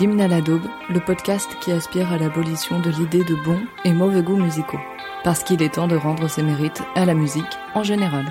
[0.00, 4.36] L'hymne daube, le podcast qui aspire à l'abolition de l'idée de bons et mauvais goûts
[4.36, 4.80] musicaux.
[5.22, 7.44] Parce qu'il est temps de rendre ses mérites à la musique
[7.76, 8.24] en général.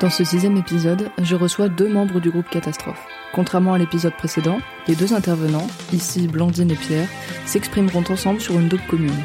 [0.00, 3.06] Dans ce sixième épisode, je reçois deux membres du groupe Catastrophe.
[3.32, 7.08] Contrairement à l'épisode précédent, les deux intervenants, ici Blandine et Pierre,
[7.46, 9.24] s'exprimeront ensemble sur une double commune.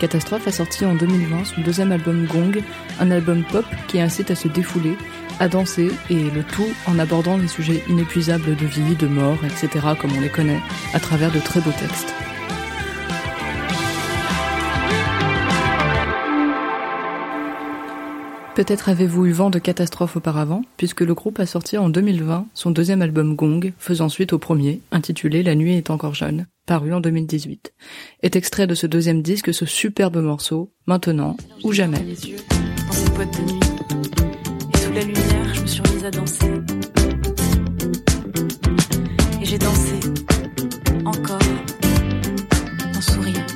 [0.00, 2.62] Catastrophe a sorti en 2020 son deuxième album Gong,
[2.98, 4.96] un album pop qui incite à se défouler,
[5.40, 9.86] à danser, et le tout en abordant les sujets inépuisables de vie, de mort, etc.
[10.00, 10.60] comme on les connaît,
[10.92, 12.14] à travers de très beaux textes.
[18.54, 22.70] Peut-être avez-vous eu vent de catastrophe auparavant, puisque le groupe a sorti en 2020 son
[22.70, 27.00] deuxième album Gong, faisant suite au premier, intitulé La nuit est encore jeune, paru en
[27.00, 27.74] 2018.
[28.22, 31.98] Est extrait de ce deuxième disque ce superbe morceau, Maintenant ou jamais.
[34.94, 36.50] La lumière, je me suis remise à danser.
[39.42, 39.98] Et j'ai dansé
[41.04, 41.40] encore
[42.96, 43.53] en souriant.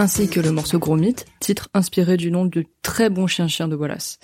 [0.00, 3.76] Ainsi que le morceau Gros Mythe, titre inspiré du nom du très bon chien-chien de
[3.76, 4.18] Wallace.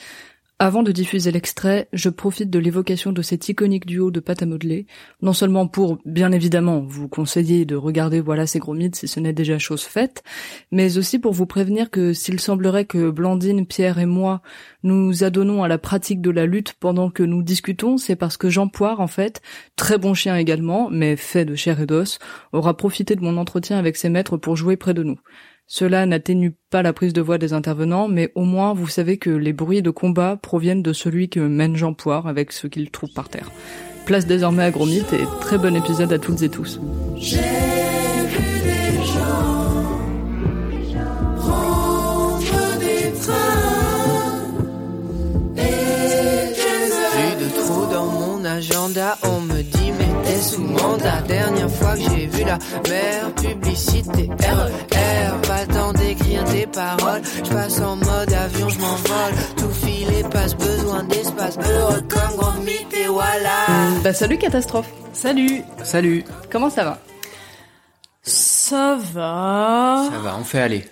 [0.59, 4.47] Avant de diffuser l'extrait, je profite de l'évocation de cet iconique duo de pâte à
[4.47, 4.87] modeler,
[5.21, 9.21] non seulement pour, bien évidemment, vous conseiller de regarder Wallace et Gros Mythe si ce
[9.21, 10.23] n'est déjà chose faite,
[10.73, 14.41] mais aussi pour vous prévenir que s'il semblerait que Blandine, Pierre et moi
[14.83, 18.49] nous adonnons à la pratique de la lutte pendant que nous discutons, c'est parce que
[18.49, 19.43] Jean Poire, en fait,
[19.77, 22.19] très bon chien également, mais fait de chair et d'os,
[22.55, 25.19] aura profité de mon entretien avec ses maîtres pour jouer près de nous.
[25.69, 29.31] Cela n'atténue pas la prise de voix des intervenants, mais au moins vous savez que
[29.31, 33.13] les bruits de combat proviennent de celui que mène Jean Poire avec ce qu'il trouve
[33.13, 33.51] par terre.
[34.05, 36.81] Place désormais à Gros Mythe et très bon épisode à toutes et tous.
[37.17, 37.37] Plus
[47.45, 49.86] de trous dans mon agenda, on me dit
[50.37, 51.23] t'es sous mandat.
[51.23, 52.59] Dernière fois que j'ai vu la
[52.89, 57.23] mère, publicité RER, pas le temps d'écrire des paroles.
[57.45, 59.35] Je passe en mode avion, je m'envole.
[59.57, 63.67] Tout filet passe besoin d'espace, heureux comme grand mythe et voilà.
[64.03, 66.99] Bah salut Catastrophe Salut Salut, Comment ça va?
[68.23, 70.85] Ça va ça va, on fait aller.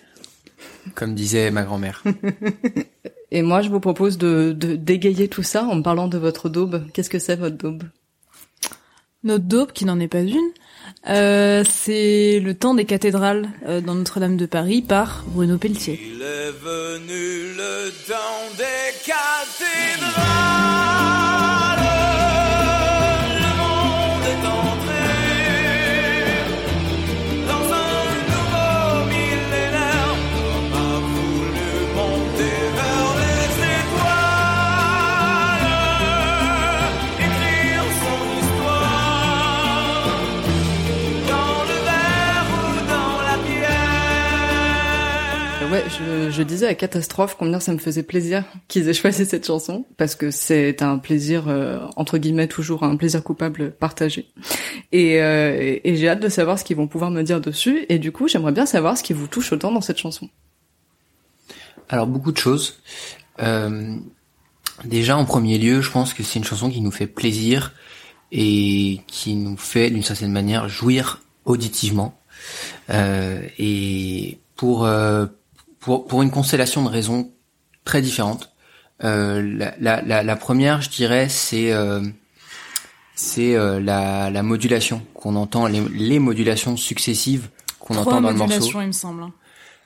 [0.95, 2.03] Comme disait ma grand-mère.
[3.31, 6.49] Et moi je vous propose de, de dégayer tout ça en me parlant de votre
[6.49, 6.85] daube.
[6.93, 7.83] Qu'est-ce que c'est votre daube?
[9.25, 10.51] Notre dope, qui n'en est pas une,
[11.09, 16.01] euh, c'est Le temps des cathédrales euh, dans Notre-Dame de Paris par Bruno Pelletier.
[16.03, 21.04] Il est venu le temps des cathédrales.
[45.75, 49.45] Ouais, je, je disais à Catastrophe combien ça me faisait plaisir qu'ils aient choisi cette
[49.45, 54.29] chanson, parce que c'est un plaisir, euh, entre guillemets, toujours un plaisir coupable partagé.
[54.93, 57.99] Et, euh, et, j'ai hâte de savoir ce qu'ils vont pouvoir me dire dessus, et
[57.99, 60.29] du coup, j'aimerais bien savoir ce qui vous touche autant dans cette chanson.
[61.89, 62.81] Alors beaucoup de choses.
[63.43, 63.97] Euh,
[64.85, 67.73] déjà en premier lieu, je pense que c'est une chanson qui nous fait plaisir
[68.31, 72.17] et qui nous fait d'une certaine manière jouir auditivement.
[72.91, 75.27] Euh, et pour, euh,
[75.85, 77.31] pour pour une constellation de raisons
[77.85, 78.51] très différentes.
[79.03, 79.43] Euh,
[79.79, 82.01] la, la, la, première, je dirais, c'est euh,
[83.15, 87.49] c'est euh, la, la modulation qu'on entend, les, les modulations successives
[87.81, 88.55] qu'on entend dans le morceau.
[88.55, 89.25] modulations, il me semble.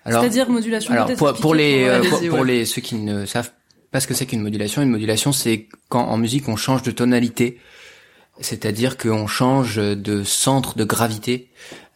[0.06, 0.92] C'est-à-dire modulation.
[0.92, 3.50] alors peut-être pour, pour les pour- euh, pour, les ceux qui ne savent
[3.90, 6.90] pas ce que c'est qu'une modulation, une modulation c'est quand en musique on change de
[6.90, 7.58] tonalité,
[8.40, 11.50] c'est-à-dire qu'on change de centre de gravité.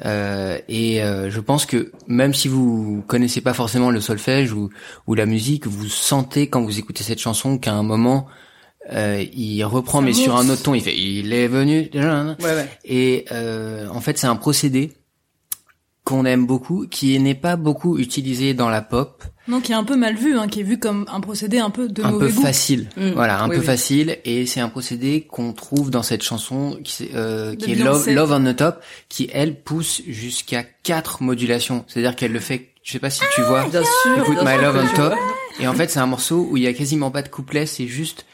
[0.05, 4.71] Euh, et euh, je pense que même si vous connaissez pas forcément le solfège ou,
[5.07, 8.27] ou la musique, vous sentez quand vous écoutez cette chanson qu'à un moment
[8.91, 10.75] euh, il reprend Ça mais sur un autre ton.
[10.75, 11.89] Il fait il est venu.
[11.95, 12.69] Ouais, ouais.
[12.85, 14.93] Et euh, en fait, c'est un procédé
[16.05, 19.83] qu'on aime beaucoup, qui n'est pas beaucoup utilisé dans la pop, Non, qui est un
[19.85, 22.29] peu mal vu, hein, qui est vu comme un procédé un peu de un peu
[22.29, 22.43] goût.
[22.43, 22.89] facile.
[22.97, 23.11] Mm.
[23.15, 23.67] Voilà, un Oui, peu oui.
[23.67, 24.19] facile.
[24.25, 28.45] Et c'est un procédé qu'on trouve dans cette chanson qui, euh, qui est Love, on
[28.53, 31.85] the Top, qui elle pousse jusqu'à quatre modulations.
[31.89, 32.69] C'est-à-dire qu'elle le fait.
[32.85, 33.65] Je sais pas si tu vois.
[33.67, 34.19] Bien sûr.
[34.23, 35.15] Écoute bien My sûr Love on Top.
[35.61, 37.87] Et en fait, c'est un morceau où il y a quasiment pas de couplet, c'est
[37.87, 38.25] juste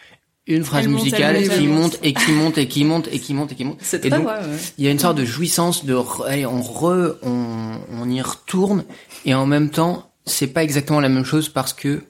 [0.47, 1.77] une phrase Elle musicale monte, qui monte.
[1.79, 3.79] monte et qui monte et qui monte et qui monte et qui monte.
[3.83, 4.39] C'est donc, vrai.
[4.39, 4.57] ouais.
[4.79, 8.23] il y a une sorte de jouissance de re- allez, on re on, on y
[8.23, 8.85] retourne
[9.27, 12.03] et en même temps c'est pas exactement la même chose parce que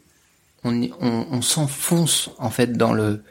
[0.65, 3.23] on y- on, on s'enfonce en fait dans le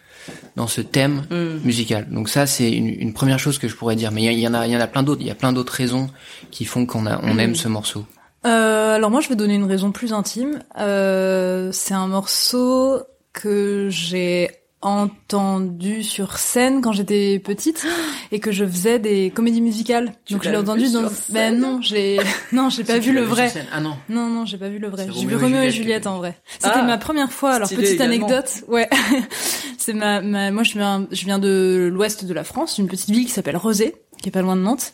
[0.55, 1.59] dans ce thème Mm.
[1.65, 2.07] musical.
[2.09, 4.11] Donc ça c'est une, une première chose que je pourrais dire.
[4.11, 5.21] Mais il y, en a il y en a plein d'autres.
[5.21, 6.09] Il y a plein d'autres raisons
[6.51, 8.05] qui font qu'on a on aime ce morceau.
[8.45, 10.59] Euh, alors moi, je vais donner une raison plus intime.
[10.79, 13.01] Euh, c'est un morceau
[13.33, 14.49] que j'ai
[14.81, 17.85] entendu sur scène quand j'étais petite
[18.31, 20.13] et que je faisais des comédies musicales.
[20.25, 21.09] Tu Donc je l'ai entendu dans.
[21.29, 22.19] Ben non, j'ai
[22.51, 23.51] non, j'ai pas vu le vrai.
[23.71, 25.07] ah non Non, non, j'ai pas vu le vrai.
[25.11, 26.39] J'ai vu Roméo et Juliette en vrai.
[26.59, 26.83] C'était Ah.
[26.83, 27.53] ma première fois.
[27.53, 28.27] Alors petite également.
[28.27, 28.87] anecdote, ouais.
[29.77, 33.09] c'est ma, ma, moi je viens, je viens de l'ouest de la France, une petite
[33.09, 34.93] ville qui s'appelle Rezé, qui est pas loin de Nantes.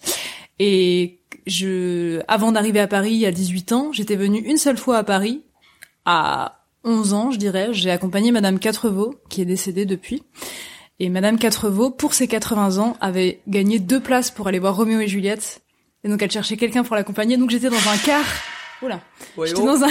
[0.60, 5.04] Et je, avant d'arriver à Paris à 18 ans, j'étais venue une seule fois à
[5.04, 5.42] Paris,
[6.06, 7.70] à 11 ans, je dirais.
[7.72, 10.24] J'ai accompagné Madame Quatrevaux, qui est décédée depuis.
[11.00, 15.00] Et Madame Quatrevaux, pour ses 80 ans, avait gagné deux places pour aller voir Roméo
[15.00, 15.62] et Juliette.
[16.04, 17.38] Et donc elle cherchait quelqu'un pour l'accompagner.
[17.38, 18.24] Donc j'étais dans un car.
[18.82, 19.00] Oula.
[19.38, 19.66] J'étais oh.
[19.66, 19.90] dans un,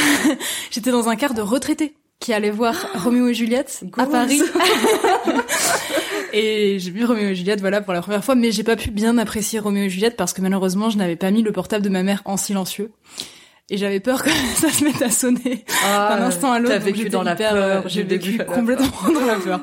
[0.71, 4.07] j'étais dans un car de retraités qui allaient voir Roméo et Juliette à.
[4.07, 4.41] Paris.
[6.33, 8.91] et j'ai vu Roméo et Juliette, voilà, pour la première fois, mais j'ai pas pu
[8.91, 11.91] bien apprécier Roméo et Juliette parce que malheureusement, je n'avais pas mis le portable de
[11.91, 12.93] ma mère en silencieux.
[13.73, 16.75] Et j'avais peur que ça se mette à sonner Ah, d'un instant à l'autre.
[16.75, 19.61] T'as donc vécu dans la hyper, peur euh, J'ai vécu complètement dans la peur.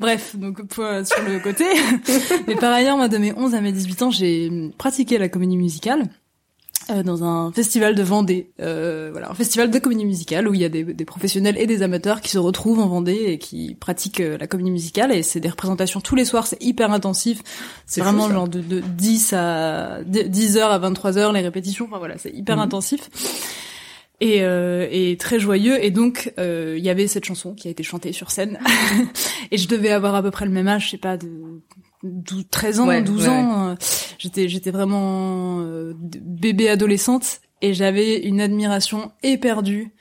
[0.00, 1.66] Bref, donc point sur le côté.
[2.48, 5.58] Mais par ailleurs, moi, de mes 11 à mes 18 ans, j'ai pratiqué la comédie
[5.58, 6.04] musicale
[6.90, 8.50] euh, dans un festival de Vendée.
[8.60, 11.66] Euh, voilà, un festival de comédie musicale où il y a des, des professionnels et
[11.66, 15.12] des amateurs qui se retrouvent en Vendée et qui pratiquent euh, la comédie musicale.
[15.12, 17.42] Et c'est des représentations tous les soirs, c'est hyper intensif.
[17.86, 21.86] C'est vraiment fou, genre de, de 10 à 10 heures à 23 heures les répétitions.
[21.86, 22.62] Enfin voilà, c'est hyper Mhm.
[22.62, 23.10] intensif.
[24.22, 27.70] Et, euh, et très joyeux et donc euh, il y avait cette chanson qui a
[27.70, 28.58] été chantée sur scène
[29.50, 31.26] et je devais avoir à peu près le même âge je sais pas de
[32.02, 33.28] 12, 13 ans Ouais, 12 ouais.
[33.28, 33.74] ans euh,
[34.18, 39.92] j'étais j'étais vraiment euh, bébé adolescente et j'avais une admiration éperdue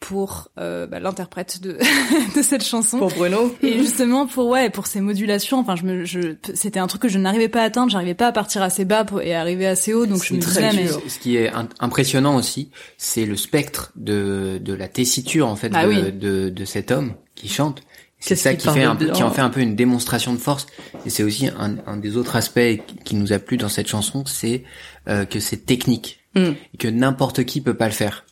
[0.00, 1.78] pour euh, bah, l'interprète de
[2.36, 3.54] de cette chanson Pour Bruno.
[3.62, 7.08] et justement pour ouais pour ces modulations enfin je me je c'était un truc que
[7.08, 9.94] je n'arrivais pas à atteindre j'arrivais pas à partir assez bas pour, et arriver assez
[9.94, 11.08] haut donc je me très disais mais.
[11.08, 11.50] Ce qui est
[11.80, 16.12] impressionnant aussi, c'est le spectre de, de la tessiture en fait Bah de, oui.
[16.12, 17.80] de, de cet homme qui chante.
[18.20, 20.66] C'est ça qui fait un peu, qui en fait un peu une démonstration de force.
[21.04, 23.86] Et c'est aussi un, un des autres aspects qui- qui nous a plu dans cette
[23.88, 24.64] chanson, c'est
[25.08, 26.52] euh, que c'est technique Mm.
[26.72, 28.24] et que n'importe qui peut pas le faire.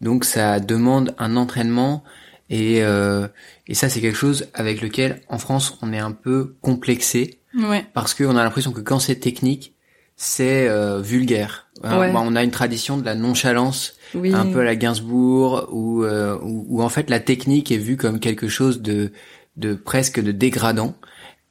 [0.00, 2.02] Donc ça demande un entraînement
[2.50, 3.28] et euh,
[3.66, 7.84] et ça c'est quelque chose avec lequel en France on est un peu complexé ouais
[7.94, 9.74] parce qu'on a l'impression que quand c'est technique,
[10.16, 11.66] c'est euh, vulgaire.
[11.84, 12.12] Hein, Ouais.
[12.12, 14.34] bah, on a une tradition de la nonchalance, Oui.
[14.34, 17.96] un peu à la Gainsbourg, où, euh, où, où en fait la technique est vue
[17.96, 19.12] comme quelque chose de,
[19.56, 20.94] de presque de dégradant,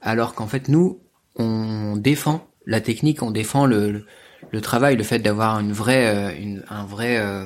[0.02, 1.00] alors qu'en fait nous,
[1.38, 4.06] on défend la technique, on défend le, le,
[4.52, 7.46] le travail, le fait d'avoir une vraie, euh, une, un vrai, euh,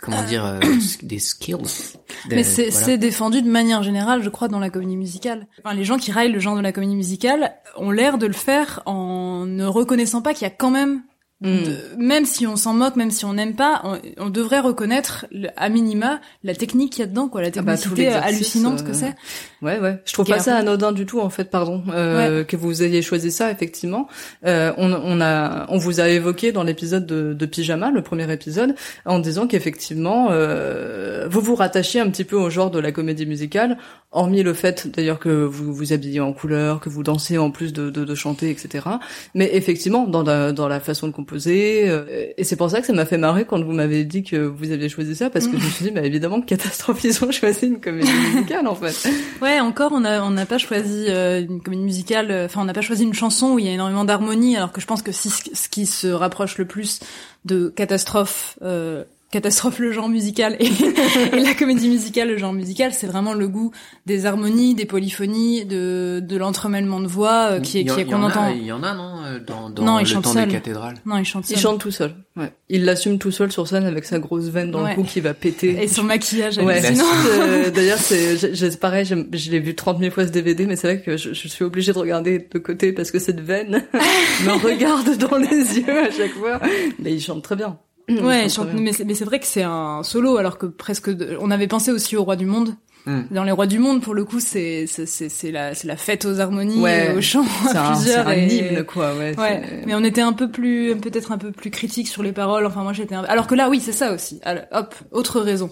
[0.00, 0.60] comment dire, euh,
[1.02, 1.96] des skills.
[2.30, 2.86] Mais c'est voilà.
[2.86, 5.46] c'est défendu de manière générale, je crois, dans la comédie musicale.
[5.62, 8.32] Enfin, les gens qui raillent le genre de la comédie musicale ont l'air de le
[8.32, 11.02] faire en ne reconnaissant pas qu'il y a quand même,
[11.46, 11.64] Mm.
[11.64, 15.26] de- même si on s'en moque, même si on n'aime pas, on, on devrait reconnaître
[15.32, 18.34] le- à minima la technique qu'il y a dedans, quoi, la Ah bah, technicité l'exercice,
[18.34, 19.14] hallucinante euh, que c'est.
[19.62, 20.00] Ouais, ouais.
[20.04, 23.30] Je trouve pas ça anodin du tout, en fait, pardon, euh, que vous ayez choisi
[23.32, 24.08] ça, effectivement.
[24.44, 28.30] Euh, on, on a, on vous a évoqué dans l'épisode de, de Pyjama, le premier
[28.32, 28.74] épisode,
[29.04, 33.26] en disant qu'effectivement, euh, vous vous rattachiez un petit peu au genre de la comédie
[33.26, 33.78] musicale,
[34.12, 37.72] hormis le fait, d'ailleurs, que vous vous habillez en couleur, que vous dansez en plus
[37.72, 38.86] de, de, de chanter, etc.
[39.34, 42.86] Mais effectivement, dans la, dans la façon de composer, euh, et c'est pour ça que
[42.86, 45.58] ça m'a fait marrer quand vous m'avez dit que vous aviez choisi ça, parce que
[45.58, 49.08] je me suis dit, bah évidemment, Catastrophe, ils ont choisi une comédie musicale, en fait.
[49.42, 52.30] Ouais, encore, on a on n'a pas choisi euh, une comédie musicale.
[52.30, 54.72] euh, Enfin, on n'a pas choisi une chanson où il y a énormément d'harmonie, alors
[54.72, 57.00] que je pense que si ce qui se rapproche le plus
[57.44, 59.04] de catastrophe, euh,
[59.36, 60.66] catastrophe le genre musical et,
[61.36, 63.70] et la comédie musicale le genre musical, c'est vraiment le goût
[64.06, 68.06] des harmonies, des polyphonies, de de l'entremêlement de voix euh, qui est Il qui il
[68.06, 68.48] qu'on entend.
[68.48, 70.46] Il y en a, non, euh, dans, dans Non, il le chante temps seul.
[70.46, 70.94] des cathédrales.
[71.04, 71.62] Non, il chante Il seul.
[71.62, 72.14] chante tout seul.
[72.36, 72.52] Ouais.
[72.68, 74.90] Il l'assume tout seul sur scène avec sa grosse veine dans Ouais.
[74.90, 75.82] le cou qui va péter.
[75.82, 76.80] Et son maquillage Ouais.
[76.84, 79.04] Euh, D'ailleurs, c'est j'ai- j'ai- c'est pareil.
[79.06, 81.64] Je l'ai vu 30 000 fois ce DVD, mais c'est vrai que je, je suis
[81.64, 83.84] obligée de regarder de côté parce que cette veine
[84.44, 86.60] me regarde dans les yeux à chaque fois.
[86.98, 87.78] Mais il chante très bien.
[88.08, 91.66] Ouais, chante mais c'est vrai que c'est un solo alors que presque de- on avait
[91.66, 92.74] pensé aussi au roi du monde.
[93.04, 93.22] Hmm.
[93.30, 96.40] Dans les rois du monde pour le coup c'est c'est la c'est la fête aux
[96.40, 97.14] harmonies Ouais.
[97.16, 99.14] aux chants à un, c'est plusieurs un hymne, quoi.
[99.14, 99.34] Ouais.
[99.38, 102.66] Ouais, mais on était un peu plus, peut-être un peu plus critique sur les paroles.
[102.66, 103.14] Enfin, moi, j'étais.
[103.14, 103.22] Un...
[103.24, 104.40] Alors que là, oui, c'est ça aussi.
[104.44, 105.70] Alors, hop, autre raison.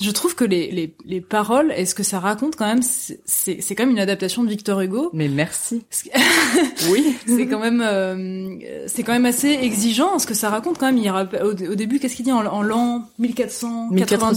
[0.00, 3.58] Je trouve que les les les paroles et ce que ça raconte quand même, c'est
[3.74, 5.10] quand même une adaptation de Victor Hugo.
[5.12, 5.82] Mais merci.
[6.90, 7.16] Oui.
[7.26, 10.98] c'est quand même euh, c'est quand même assez exigeant ce que ça raconte quand même.
[10.98, 13.90] Il rappe- au, au début, qu'est-ce qu'il dit en, en l'an 1492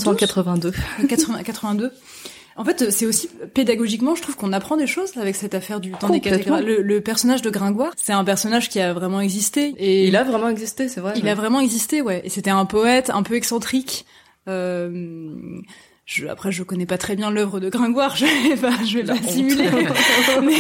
[0.06, 0.72] 1482.
[1.08, 1.92] 80 82.
[2.58, 5.92] En fait, c'est aussi pédagogiquement, je trouve qu'on apprend des choses avec cette affaire du
[5.92, 6.66] temps des cathédrales.
[6.66, 9.74] Le, le personnage de Gringoire, c'est un personnage qui a vraiment existé.
[9.78, 11.14] Et Il a vraiment existé, c'est vrai.
[11.16, 12.22] il a vraiment existé, ouais.
[12.26, 14.06] Et c'était un poète un peu excentrique.
[14.48, 15.62] Euh,
[16.14, 19.04] je, après, je connais pas très bien l'œuvre de Gringoire, je vais pas, je vais
[19.04, 19.64] La pas simuler.
[20.44, 20.56] mais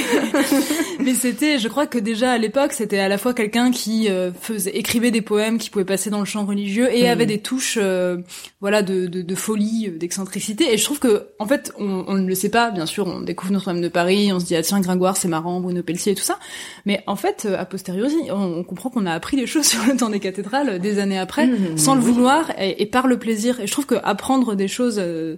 [1.03, 4.31] mais c'était, je crois que déjà à l'époque, c'était à la fois quelqu'un qui euh,
[4.39, 7.08] faisait, écrivait des poèmes qui pouvaient passer dans le champ religieux et Mhm.
[7.10, 8.17] avait des touches, euh,
[8.62, 10.74] voilà, de, de, de folie, euh, d'excentricité.
[10.74, 12.72] Et je trouve que, en fait, on, on ne le sait pas.
[12.72, 15.60] Bien sûr, on découvre Notre-Dame de Paris, on se dit ah tiens Gringoire c'est marrant,
[15.60, 16.39] Bruno Pelletier et tout ça.
[16.86, 19.98] Mais en fait, a posteriori, on, on comprend qu'on a appris des choses sur le
[19.98, 21.77] temps des cathédrales des années après, Mhm.
[21.77, 23.60] sans le vouloir et, et par le plaisir.
[23.60, 25.36] Et je trouve que apprendre des choses, euh,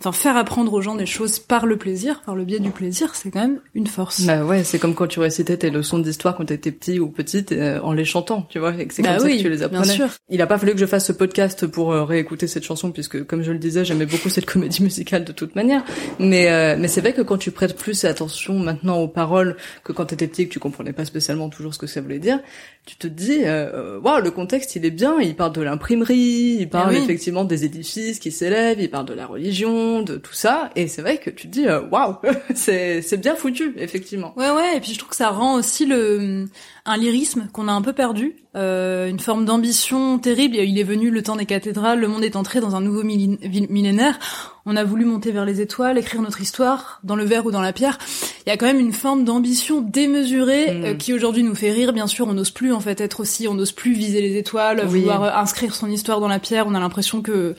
[0.00, 3.14] enfin faire apprendre aux gens des choses par le plaisir, par le biais du plaisir,
[3.14, 4.22] c'est quand même une force.
[4.26, 7.52] Bah ouais, c'est comme quand tu récitais tes leçons d'histoire quand t'étais petit ou petite
[7.52, 9.56] euh, en les chantant, tu vois, et c'est Bah comme ça oui, que tu les
[9.56, 9.92] bien apprenais.
[9.92, 10.08] sûr.
[10.28, 13.24] Il a pas fallu que je fasse ce podcast pour euh, réécouter cette chanson puisque
[13.26, 15.82] comme je le disais, j'aimais beaucoup cette comédie musicale de toute manière.
[16.18, 19.92] Mais euh, mais c'est vrai que quand tu prêtes plus attention maintenant aux paroles que
[19.92, 22.40] quand t'étais petit que tu comprenais pas spécialement toujours ce que ça voulait dire,
[22.84, 26.68] tu te dis euh, waouh, le contexte il est bien, il parle de l'imprimerie, il
[26.68, 27.00] parle oui.
[27.02, 29.85] effectivement des édifices qui s'élèvent, il parle de la religion,
[30.22, 32.16] tout ça et c'est vrai que tu te dis euh, waouh,
[32.54, 34.32] c'est c'est bien foutu effectivement.
[34.36, 36.46] Ouais, ouais, et puis je trouve que ça rend aussi le
[36.88, 40.54] un lyrisme qu'on a un peu perdu, euh, une forme d'ambition terrible.
[40.54, 44.18] Il est venu le temps des cathédrales, le monde est entré dans un nouveau millénaire.
[44.66, 47.60] On a voulu monter vers les étoiles, écrire notre histoire, dans le verre ou dans
[47.60, 47.98] la pierre.
[48.46, 50.84] Il y a quand même une forme d'ambition démesurée Mm.
[50.84, 51.92] euh, qui aujourd'hui nous fait rire.
[51.92, 54.82] Bien sûr, on n'ose plus en fait être aussi, on n'ose plus viser les étoiles,
[54.88, 55.00] Oui.
[55.00, 56.66] vouloir euh, inscrire son histoire dans la pierre.
[56.68, 57.54] On a l'impression que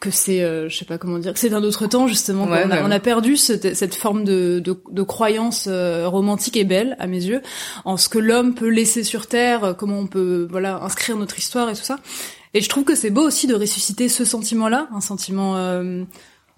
[0.00, 2.44] que c'est, euh, je sais pas comment dire, que c'est un autre temps justement.
[2.44, 2.82] Ouais, on, a, ouais.
[2.84, 7.06] on a perdu cette, cette forme de, de, de croyance euh, romantique et belle à
[7.06, 7.40] mes yeux
[7.84, 11.38] en ce que l'homme peut laisser sur terre, euh, comment on peut voilà inscrire notre
[11.38, 11.98] histoire et tout ça.
[12.54, 16.04] Et je trouve que c'est beau aussi de ressusciter ce sentiment-là, un sentiment, euh,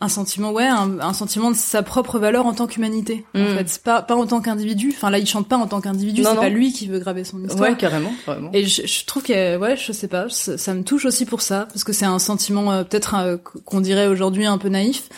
[0.01, 3.25] un sentiment ouais, un, un sentiment de sa propre valeur en tant qu'humanité.
[3.35, 3.57] En Mm.
[3.57, 4.93] fait, c'est pas pas en tant qu'individu.
[4.95, 6.23] Enfin là, il chante pas en tant qu'individu.
[6.23, 7.71] C'est pas lui qui veut graver son histoire.
[7.71, 8.51] Ouais, carrément, carrément.
[8.53, 11.41] Et je, je trouve que ouais, je sais pas, ça, ça me touche aussi pour
[11.43, 15.09] ça parce que c'est un sentiment euh, peut-être euh, qu'on dirait aujourd'hui un peu naïf,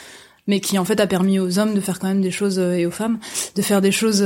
[0.46, 2.72] mais qui en fait a permis aux hommes de faire quand même des choses euh,
[2.72, 3.18] et aux femmes
[3.56, 4.22] de faire des choses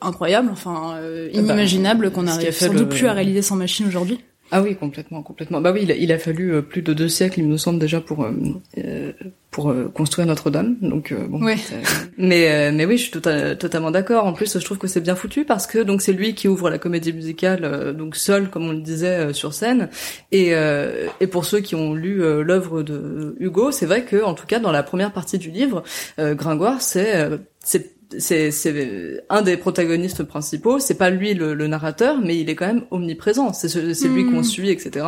[0.00, 3.86] incroyables, enfin euh, bah, inimaginables qu'on n'arrive sans le- doute plus à réaliser sans machine
[3.86, 4.18] aujourd'hui.
[4.50, 5.60] Ah oui, complètement, complètement.
[5.60, 7.78] Bah oui, il a, il a fallu euh, plus de deux siècles, il me semble
[7.78, 8.32] déjà pour euh,
[8.78, 9.12] euh,
[9.50, 10.76] pour euh, construire Notre-Dame.
[10.80, 11.42] Donc euh, bon.
[11.44, 11.56] Ouais.
[11.56, 11.82] c'est-
[12.16, 14.24] Mais euh, mais oui, je suis tota- totalement d'accord.
[14.24, 16.70] En plus, je trouve que c'est bien foutu parce que donc c'est lui qui ouvre
[16.70, 19.88] la comédie musicale euh, donc seul, comme on le disait euh, sur scène.
[20.32, 24.22] Et euh, et pour ceux qui ont lu euh, l'œuvre de Hugo, c'est vrai que
[24.24, 25.82] en tout cas dans la première partie du livre,
[26.18, 30.78] euh, Gringoire, c'est euh, c'est c'est c'est un des protagonistes principaux.
[30.78, 33.52] C'est pas lui le, le narrateur, mais il est quand même omniprésent.
[33.52, 35.04] C'est ce- c'est lui qu'on suit, etc.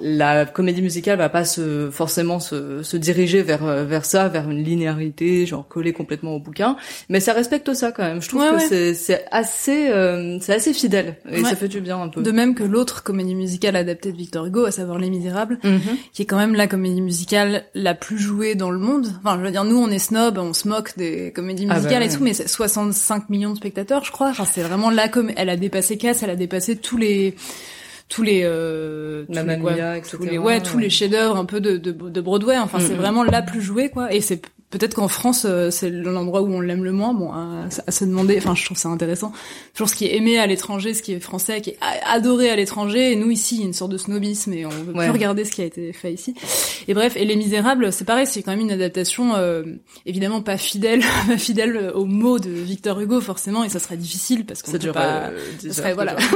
[0.00, 4.62] La comédie musicale va pas se forcément se, se diriger vers vers ça, vers une
[4.62, 6.76] linéarité, genre collée complètement au bouquin,
[7.08, 8.20] mais ça respecte ça quand même.
[8.22, 8.66] Je trouve Ouais, que ouais.
[8.68, 11.48] c'est c'est assez euh, c'est assez fidèle et Ouais.
[11.50, 12.22] ça fait du bien un peu.
[12.22, 15.80] De même que l'autre comédie musicale adaptée de Victor Hugo, à savoir Les Misérables, Mhm.
[16.12, 19.08] qui est quand même la comédie musicale la plus jouée dans le monde.
[19.24, 21.80] Enfin, je veux dire, nous, on est snob, on se moque des comédies Ah bah
[21.80, 24.28] musicales et tout, mais c'est 65 millions de spectateurs, je crois.
[24.30, 25.30] Enfin, c'est vraiment la com.
[25.36, 27.34] Elle a dépassé Cass, elle a dépassé tous les
[28.08, 31.36] tous les euh, tous Mamma les, quoi, Mia, etc., tous les ouais tous les chefs-d'œuvre
[31.36, 32.56] un peu de, de de Broadway.
[32.58, 32.98] Enfin, c'est Mhm.
[33.00, 34.12] vraiment la plus jouée, quoi.
[34.14, 37.14] Et c'est peut-être qu'en France, euh, c'est l'endroit où on l'aime le moins.
[37.14, 38.36] Bon, à, à se demander.
[38.38, 39.32] Enfin, je trouve ça intéressant.
[39.74, 42.56] Toujours ce qui est aimé à l'étranger, ce qui est français, qui est adoré à
[42.56, 43.12] l'étranger.
[43.12, 45.04] Et nous ici, il y a une sorte de snobisme et on veut Ouais.
[45.06, 46.34] plus regarder ce qui a été fait ici.
[46.88, 49.62] Et bref, et Les Misérables, c'est pareil, c'est quand même une adaptation euh,
[50.06, 54.44] évidemment pas fidèle, pas fidèle aux mots de Victor Hugo forcément, et ça serait difficile
[54.46, 55.28] parce qu'on Ça dure pas.
[55.30, 56.16] euh, 10 Ça serait- voilà.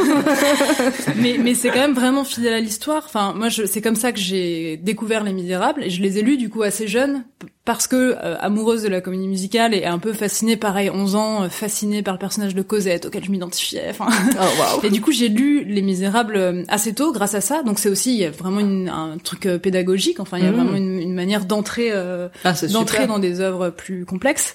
[1.17, 3.03] mais mais c'est quand même vraiment fidèle à l'histoire.
[3.07, 6.37] Enfin, moi, c'est comme ça que j'ai découvert Les Misérables et je les ai lus
[6.37, 7.25] du coup assez jeunes
[7.65, 11.43] parce que euh, amoureuse de la comédie musicale et un peu fascinée, pareil, 11 ans,
[11.45, 13.85] euh, fascinée par le personnage de Cosette auquel je m'identifiais.
[13.91, 14.81] Enfin, Oh, waouh.
[14.85, 17.63] et du coup, j'ai lu Les Misérables euh, assez tôt grâce à ça.
[17.63, 20.19] Donc c'est aussi il y a vraiment une- un truc euh, pédagogique.
[20.19, 20.57] Enfin, il y a Mhm.
[20.57, 24.55] vraiment une, une manière d'entrer euh, Ah, d'entrer dans des œuvres plus complexes.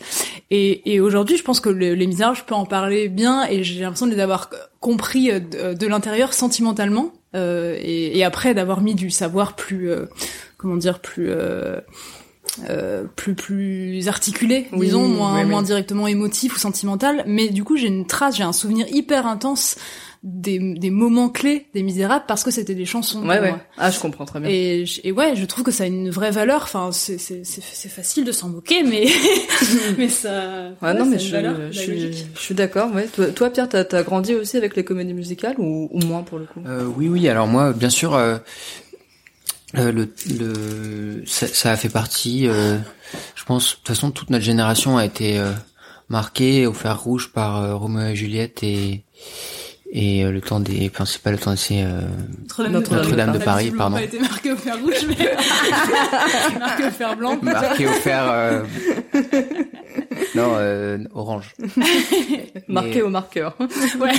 [0.52, 3.64] Et, et aujourd'hui, je pense que le- les Misérables, je peux en parler bien et
[3.64, 4.50] j'ai l'impression de les avoir
[4.82, 10.06] compris de, de l'intérieur sentimentalement euh, et, et après d'avoir mis du savoir plus, euh,
[10.58, 11.30] comment dire, plus
[12.70, 15.50] euh, plus plus articulé, Oui, disons, moins oui, oui.
[15.50, 17.24] moins directement émotif ou sentimental.
[17.28, 19.76] Mais du coup, j'ai une trace, j'ai un souvenir hyper intense
[20.24, 23.22] des, des moments clés des Misérables parce que c'était des chansons.
[23.22, 23.50] Ouais, ouais.
[23.50, 23.60] moi.
[23.78, 24.50] Ah, je comprends très bien.
[24.50, 26.64] Et, je- et ouais, je trouve que ça a une vraie valeur.
[26.64, 29.06] Enfin, c'est c'est c'est c'est facile de s'en moquer, mais
[29.98, 30.70] mais ça.
[30.82, 32.92] Ouais, non, ça mais je, valeur je, suis, je suis d'accord.
[32.94, 33.06] Ouais.
[33.08, 36.40] Toi, toi, Pierre, t'as as grandi aussi avec les comédies musicales ou, ou moins pour
[36.40, 36.62] le coup?
[36.66, 37.30] Euh, oui, oui.
[37.30, 38.38] Alors moi, bien sûr, euh,
[39.76, 40.10] euh, le,
[40.40, 42.48] le, ça, ça a fait partie.
[42.48, 42.78] euh,
[43.36, 45.52] je pense, de toute façon, toute notre génération a été euh,
[46.10, 49.04] marquée au fer rouge par euh, Roméo et Juliette et
[49.94, 50.90] et euh, le temps des.
[50.94, 52.02] Enfin, c'est pas le temps, c'est euh,
[52.60, 53.96] Notre-Dame Notre-Dame de Elle a Paris, visiblement pardon.
[53.98, 55.16] pas été marquée au fer rouge, mais
[56.60, 57.40] marquée au fer blanc.
[57.42, 58.24] marqué au fer.
[58.30, 58.64] euh,
[60.36, 61.54] non, euh, orange.
[62.68, 63.56] Marqué Mais- au marqueur.
[64.00, 64.12] Ouais.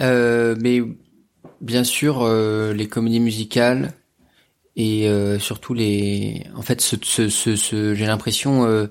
[0.00, 0.82] Euh, mais
[1.60, 3.92] bien sûr, euh, les comédies musicales
[4.76, 6.42] et euh, surtout les.
[6.56, 8.86] En fait, ce, ce, ce, ce- j'ai l'impression euh,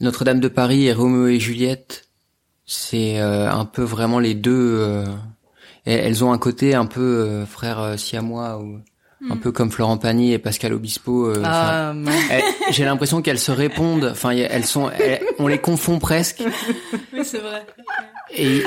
[0.00, 2.08] Notre-Dame de Paris et Roméo et Juliette,
[2.66, 4.76] c'est euh, un peu vraiment les deux.
[4.80, 5.04] euh,
[5.86, 8.80] elles, ont un côté un peu euh, frère siamois ou
[9.30, 11.26] un peu comme Florent Pagny et Pascal Obispo.
[11.26, 11.92] euh, Ah,
[12.70, 14.08] j'ai l'impression qu'elles se répondent.
[14.12, 16.42] Enfin, elles sont, elles- on les confond presque.
[17.12, 17.66] Oui, c'est vrai.
[18.36, 18.62] Et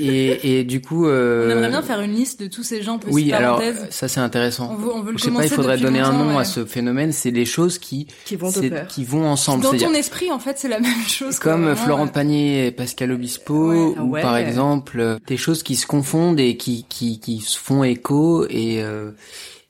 [0.00, 1.06] et, et du coup.
[1.06, 4.20] Euh, On aimerait bien faire une liste de tous ces gens, oui, alors ça c'est
[4.20, 4.70] intéressant.
[4.72, 6.40] On veut- on veut le Je sais pas, il faudrait donner un nom ouais.
[6.42, 7.12] à ce phénomène.
[7.12, 8.50] C'est des choses qui Qui vont
[8.88, 9.62] qui vont ensemble.
[9.62, 11.38] Dans ton esprit, en fait, c'est la même chose.
[11.38, 12.12] comme vraiment, Florent ouais.
[12.12, 13.98] Pagny et Pascal Obispo, Ouais.
[14.00, 14.22] Ou ouais.
[14.22, 18.44] par exemple euh, des choses qui se confondent et qui qui qui se font écho
[18.48, 19.10] et euh,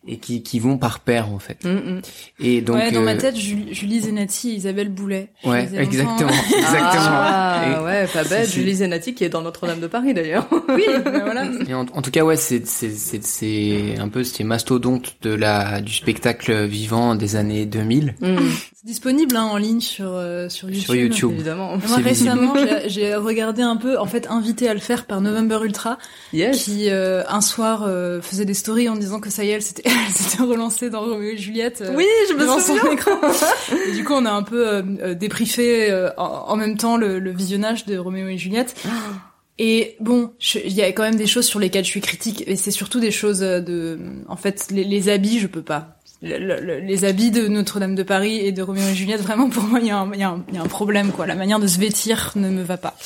[0.08, 1.62] et qui qui vont par pair en fait.
[1.64, 2.00] Mm, mm.
[2.40, 5.28] Et donc ouais, dans ma euh, tête, Julie, Julie Zenati Isabelle Boulet.
[5.44, 7.04] Ouais, exactement, exactement.
[7.10, 8.50] Ah, Et- ouais, pas bête.
[8.50, 10.48] Julie Zenati qui est dans Notre-Dame de Paris d'ailleurs.
[10.68, 11.46] Oui, ben voilà.
[11.66, 15.30] Et en, en tout cas, ouais, c'est c'est c'est c'est un peu ces mastodontes de
[15.34, 18.14] la du spectacle vivant des années 2000.
[18.20, 18.36] Mm,
[18.80, 20.84] C'est disponible hein, en ligne sur euh, sur YouTube.
[20.84, 21.30] Sur YouTube.
[21.32, 21.78] évidemment.
[21.88, 25.58] Moi récemment, j'ai- j'ai regardé un peu, en fait, invité à le faire par November
[25.64, 25.98] Ultra,
[26.32, 26.62] Yes.
[26.62, 29.62] qui euh, un soir euh, faisait des stories en disant que ça y est, elle
[29.62, 31.80] s'était, elle s'était relancée dans Roméo et Juliette.
[31.80, 32.92] euh, Oui, je me souviens.
[32.92, 33.18] écran.
[33.88, 36.96] Et du coup, on a un peu euh, euh, débriefé euh, en, en même temps
[36.96, 38.76] le, le visionnage de Roméo et Juliette.
[39.58, 42.44] Et bon, je- il y a quand même des choses sur lesquelles je suis critique,
[42.46, 45.97] et c'est surtout des choses de, en fait, les, les habits, je peux pas.
[46.20, 49.48] Le- le- le- les habits de Notre-Dame de Paris et de Roméo et Juliette, vraiment
[49.50, 51.26] pour moi, il y, a un- il y, y a un problème, quoi.
[51.26, 52.96] La manière de se vêtir ne me va pas.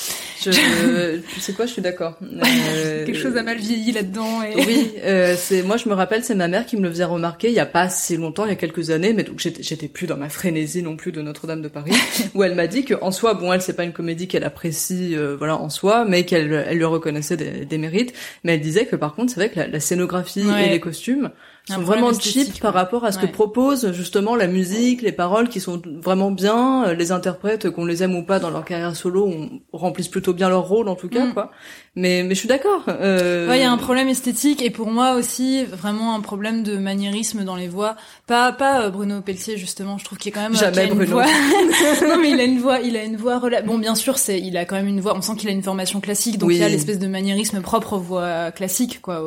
[0.41, 0.49] Je,
[1.33, 2.17] tu sais quoi, je suis d'accord.
[2.23, 4.41] Euh, Quelque chose a mal vieilli là-dedans.
[4.41, 4.55] Et...
[4.65, 7.49] Oui, euh, c'est moi je me rappelle, c'est ma mère qui me le faisait remarquer
[7.49, 10.07] il y a pas si longtemps, il y a quelques années, mais donc j'étais plus
[10.07, 11.93] dans ma frénésie non plus de Notre-Dame de Paris,
[12.33, 15.15] où elle m'a dit que en soi, bon, elle c'est pas une comédie qu'elle apprécie,
[15.15, 18.87] euh, voilà, en soi, mais qu'elle elle lui reconnaissait des, des mérites, mais elle disait
[18.87, 20.65] que par contre, c'est vrai que la, la scénographie Ouais.
[20.65, 21.29] et les costumes
[21.65, 22.81] sont vraiment cheap par quoi.
[23.03, 23.27] Rapport à ce Ouais.
[23.31, 27.85] que propose justement la musique, les paroles qui sont vraiment bien, euh, les interprètes qu'on
[27.85, 30.95] les aime ou pas dans leur carrière solo, on, remplissent plutôt bien leur rôle en
[30.95, 31.33] tout cas, Mm.
[31.33, 31.51] quoi.
[31.95, 32.83] Mais mais je suis d'accord.
[32.87, 33.47] Euh...
[33.49, 36.77] Ouais, il y a un problème esthétique et pour moi aussi vraiment un problème de
[36.77, 37.95] maniérisme dans les voix.
[38.27, 40.93] Pas pas euh, Bruno Pelletier justement, je trouve qu'il est quand même Jamais a une
[40.95, 41.11] Bruno.
[41.11, 41.25] voix-
[42.07, 44.39] non mais il a une voix, il a une voix rela- bon bien sûr, c'est
[44.39, 46.55] il a quand même une voix, on sent qu'il a une formation classique donc Oui.
[46.55, 49.21] il y a l'espèce de maniérisme propre aux voix classiques quoi.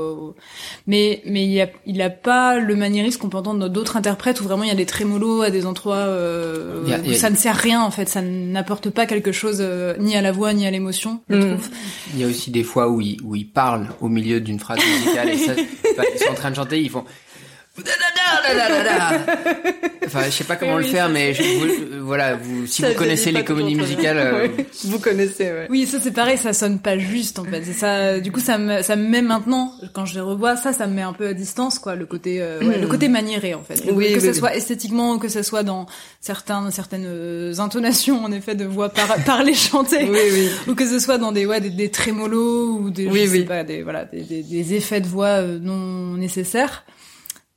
[0.87, 4.41] Mais mais il y a il a pas le maniérisme qu'on peut entendre d'autres interprètes
[4.41, 7.55] où vraiment il y a des trémolos à des endroits euh, où ça ne sert
[7.55, 10.67] à rien en fait, ça n'apporte pas quelque chose euh, ni à la voix ni
[10.67, 11.41] à l'émotion, je Mm.
[11.41, 11.69] trouve.
[12.15, 14.79] Il y a aussi des fois où ils, où ils parlent au milieu d'une phrase
[14.85, 15.53] musicale et ça,
[16.15, 17.05] ils sont en train de chanter, ils font.
[20.07, 22.83] Enfin, je sais pas comment Oui, le faire, mais je, vous- euh, voilà, vous, si
[22.83, 24.67] Ça, vous connaissez les comédies musicales, euh, Ouais.
[24.85, 25.67] Vous connaissez, ouais.
[25.71, 27.63] Oui, ça c'est pareil, ça sonne pas juste en fait.
[27.65, 30.73] C'est ça, du coup, ça me, ça me met maintenant, quand je les revois, ça,
[30.73, 33.55] ça me met un peu à distance, quoi, le côté, euh, ouais, le côté maniéré
[33.55, 33.83] en fait.
[33.93, 34.35] Oui, que ce oui.
[34.35, 35.87] soit esthétiquement, ou que ce soit dans
[36.21, 40.49] certains, certaines euh, intonations en effet de voix par, parler chanter, Oui, oui.
[40.69, 43.41] ou que ce soit dans des, ouais, des, des trémolos ou des, Oui, je sais
[43.45, 46.85] pas, des, voilà, des, des, des effets de voix euh, non nécessaires.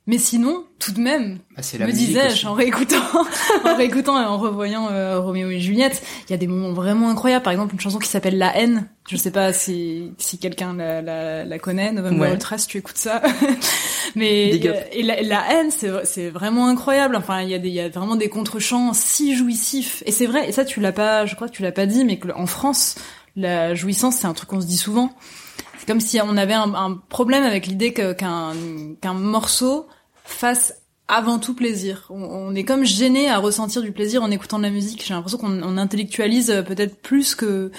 [0.10, 2.96] Mais sinon, tout de même, bah, la me disais-je en réécoutant,
[3.64, 7.12] en réécoutant et en revoyant euh, Roméo et Juliette, il y a des moments vraiment
[7.12, 7.44] incroyables.
[7.44, 8.90] Par exemple, une chanson qui s'appelle La haine.
[9.08, 11.92] Je sais pas si si quelqu'un la, la, la connaît.
[11.92, 12.34] November Ouais.
[12.34, 13.22] Ultra, si tu écoutes ça.
[14.16, 17.16] Mais euh, et la, la haine, c'est vraiment incroyable.
[17.16, 20.02] Enfin, il y a des il y a vraiment des contre-chants si jouissifs.
[20.08, 20.50] Et c'est vrai.
[20.50, 21.28] Et ça, tu l'as pas.
[21.28, 22.96] Je crois que tu l'as pas dit, mais que en France,
[23.36, 25.12] la jouissance, c'est un truc qu'on se dit souvent.
[25.78, 28.16] C'est comme si on avait un, un problème avec l'idée qu'un
[29.02, 29.86] qu'un morceau
[30.30, 30.74] fasse
[31.08, 32.06] avant tout plaisir.
[32.10, 35.04] On, on est comme gêné à ressentir du plaisir en écoutant de la musique.
[35.06, 37.72] J'ai l'impression qu'on on intellectualise euh, peut-être plus que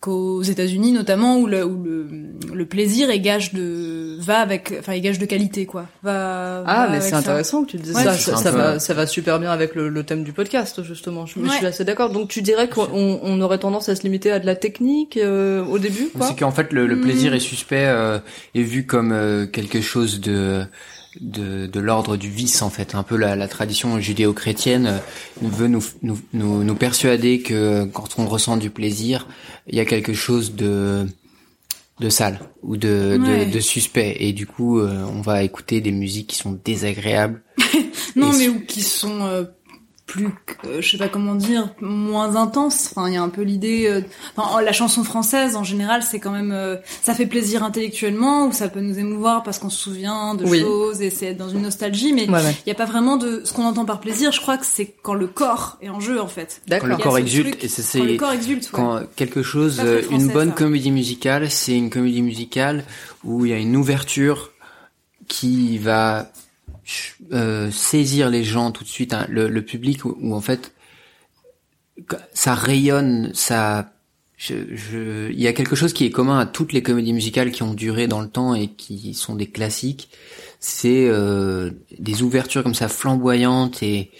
[0.00, 2.06] qu'aux États-Unis notamment où le où le,
[2.54, 5.88] le plaisir est gage de va avec enfin est gage de qualité quoi.
[6.02, 7.18] Va Ah, va mais c'est ça.
[7.18, 8.16] intéressant que tu dises Ouais, ça.
[8.16, 11.26] Ça, va, ça va super bien avec le, le thème du podcast, justement.
[11.26, 11.50] Je, je Ouais.
[11.54, 12.08] suis assez d'accord.
[12.10, 12.88] Donc, tu dirais qu'on
[13.22, 16.28] on aurait tendance à se limiter à de la technique euh, au début, quoi?
[16.28, 17.00] C'est qu'en fait le, le Mm.
[17.02, 18.20] plaisir est suspect euh,
[18.54, 20.64] est vu comme euh, quelque chose de
[21.20, 22.94] de, de l'ordre du vice en fait.
[22.94, 24.98] Un peu la, la tradition judéo-chrétienne euh,
[25.42, 29.26] veut nous, nous nous nous persuader que quand on ressent du plaisir,
[29.66, 31.06] il y a quelque chose de
[32.00, 33.44] de sale ou de, Ouais.
[33.46, 37.42] de, de suspect et du coup euh, on va écouter des musiques qui sont désagréables
[38.16, 39.44] Non mais ou qui sont euh,
[40.10, 40.26] plus
[40.66, 42.88] euh, je sais pas comment dire moins intenses.
[42.90, 44.00] Enfin il y a un peu l'idée euh,
[44.36, 48.46] enfin oh, la chanson française en général c'est quand même euh, ça fait plaisir intellectuellement
[48.48, 50.60] ou ça peut nous émouvoir parce qu'on se souvient de Oui.
[50.60, 52.56] choses et c'est être dans une nostalgie mais il Ouais, ouais.
[52.66, 55.14] y a pas vraiment de ce qu'on entend par plaisir, je crois que c'est quand
[55.14, 56.60] le corps est en jeu en fait.
[56.68, 58.70] quand le corps exulte truc, et c'est Quand le c'est- corps exulte, ouais.
[58.72, 60.54] quand quelque chose, euh, une bonne ça.
[60.56, 62.84] comédie musicale, c'est une comédie musicale
[63.22, 64.50] où il y a une ouverture
[65.28, 66.30] qui va
[67.32, 70.72] euh, saisir les gens tout de suite, hein, le, le public, où, où en fait
[72.32, 73.92] ça rayonne, ça,
[74.36, 77.50] je, je, il y a quelque chose qui est commun à toutes les comédies musicales
[77.50, 80.08] qui ont duré dans le temps et qui sont des classiques,
[80.60, 84.10] c'est euh, des ouvertures comme ça flamboyantes et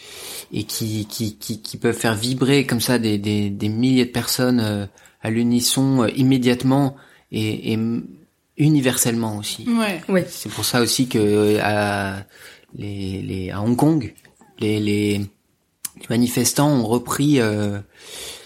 [0.52, 4.10] et qui, qui, qui, qui peuvent faire vibrer comme ça des, des, des milliers de
[4.10, 4.86] personnes euh,
[5.22, 6.96] à l'unisson euh, immédiatement
[7.30, 7.78] et, et
[8.56, 9.64] universellement aussi.
[9.68, 10.02] Ouais.
[10.08, 10.22] Oui.
[10.28, 12.24] C'est pour ça aussi que euh, à,
[12.74, 14.14] les, les, à Hong Kong,
[14.58, 17.78] les, les, les manifestants ont repris euh,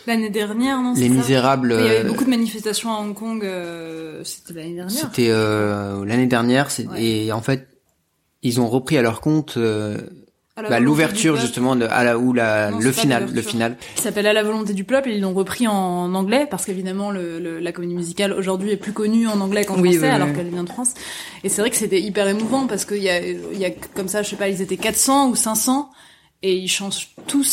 [0.07, 1.75] L'année dernière, non Les ça Misérables.
[1.77, 4.99] Mais Il y avait euh, beaucoup de manifestations à Hong Kong, euh, c'était l'année dernière.
[4.99, 7.03] C'était euh, l'année dernière, c'est- Ouais.
[7.05, 7.69] et en fait,
[8.43, 9.99] ils ont repris à leur compte euh,
[10.57, 13.77] bah, l'ouverture justement de, à la ou la Non, le final, le final.
[13.97, 17.11] qui s'appelle À la volonté du peuple et ils l'ont repris en anglais parce qu'évidemment
[17.11, 20.05] le, le- la comédie musicale aujourd'hui est plus connue en anglais qu'en Oui, français oui,
[20.09, 20.15] oui.
[20.23, 20.91] alors qu'elle vient de France
[21.43, 24.09] et c'est vrai que c'était hyper émouvant parce qu'il y a, il y a comme
[24.09, 25.91] ça je sais pas ils étaient 400 ou 500
[26.43, 27.45] et ils chantent tous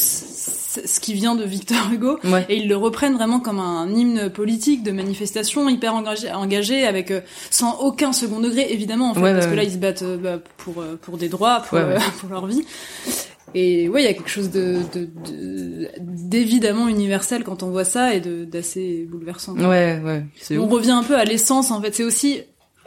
[0.85, 2.45] ce qui vient de Victor Hugo Ouais.
[2.49, 7.11] et ils le reprennent vraiment comme un hymne politique de manifestation hyper engagé, engagé avec
[7.11, 9.77] euh, sans aucun second degré évidemment en fait Ouais, parce ouais, que là ils se
[9.77, 12.63] battent euh, bah, pour euh, pour des droits pour euh, pour leur vie
[13.53, 17.83] et ouais, il y a quelque chose de de- de- d'évidemment universel quand on voit
[17.83, 19.55] ça et de d'assez bouleversant.
[19.57, 20.23] Ouais, ouais.
[20.51, 20.71] On ouf.
[20.71, 21.93] revient un peu à l'essence en fait.
[21.93, 22.39] C'est aussi,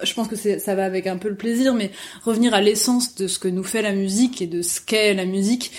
[0.03, 1.90] je pense que ça va avec un peu le plaisir, mais
[2.25, 5.27] revenir à l'essence de ce que nous fait la musique et de ce qu'est la
[5.27, 5.70] musique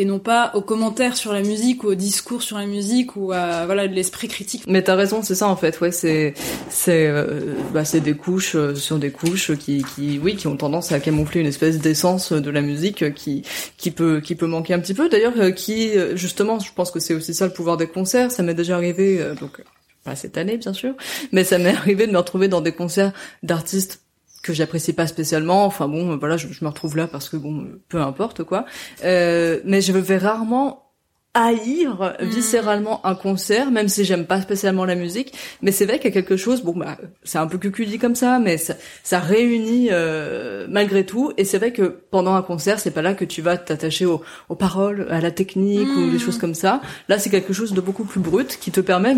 [0.00, 3.32] et non pas aux commentaires sur la musique ou au discours sur la musique ou
[3.32, 4.62] à voilà l'esprit critique.
[4.66, 5.78] Mais t'as raison, c'est ça en fait.
[5.82, 6.32] Ouais, c'est
[6.70, 10.56] c'est euh, bah c'est des couches euh, sur des couches qui qui oui qui ont
[10.56, 13.42] tendance à camoufler une espèce d'essence de la musique qui
[13.76, 15.10] qui peut qui peut manquer un petit peu.
[15.10, 18.32] D'ailleurs, euh, qui justement, je pense que c'est aussi ça le pouvoir des concerts.
[18.32, 19.60] Ça m'est déjà arrivé donc
[20.02, 20.94] pas cette année bien sûr,
[21.30, 23.99] mais ça m'est arrivé de me retrouver dans des concerts d'artistes
[24.42, 25.64] que j'apprécie pas spécialement.
[25.66, 28.44] Enfin bon, euh, voilà, je, je me retrouve là parce que bon, euh, peu importe
[28.44, 28.64] quoi.
[29.04, 30.86] Euh, mais je vais rarement
[31.32, 32.28] haïr Mhm.
[32.28, 35.32] viscéralement un concert, même si j'aime pas spécialement la musique.
[35.62, 37.98] Mais c'est vrai qu'il y a quelque chose, bon bah c'est un peu cucu dit
[37.98, 38.74] comme ça, mais ça,
[39.04, 41.32] ça réunit euh, malgré tout.
[41.36, 44.22] Et c'est vrai que pendant un concert, c'est pas là que tu vas t'attacher aux,
[44.48, 46.80] aux paroles, à la technique ou des choses comme ça.
[47.08, 49.14] Là, c'est quelque chose de beaucoup plus brut qui te permet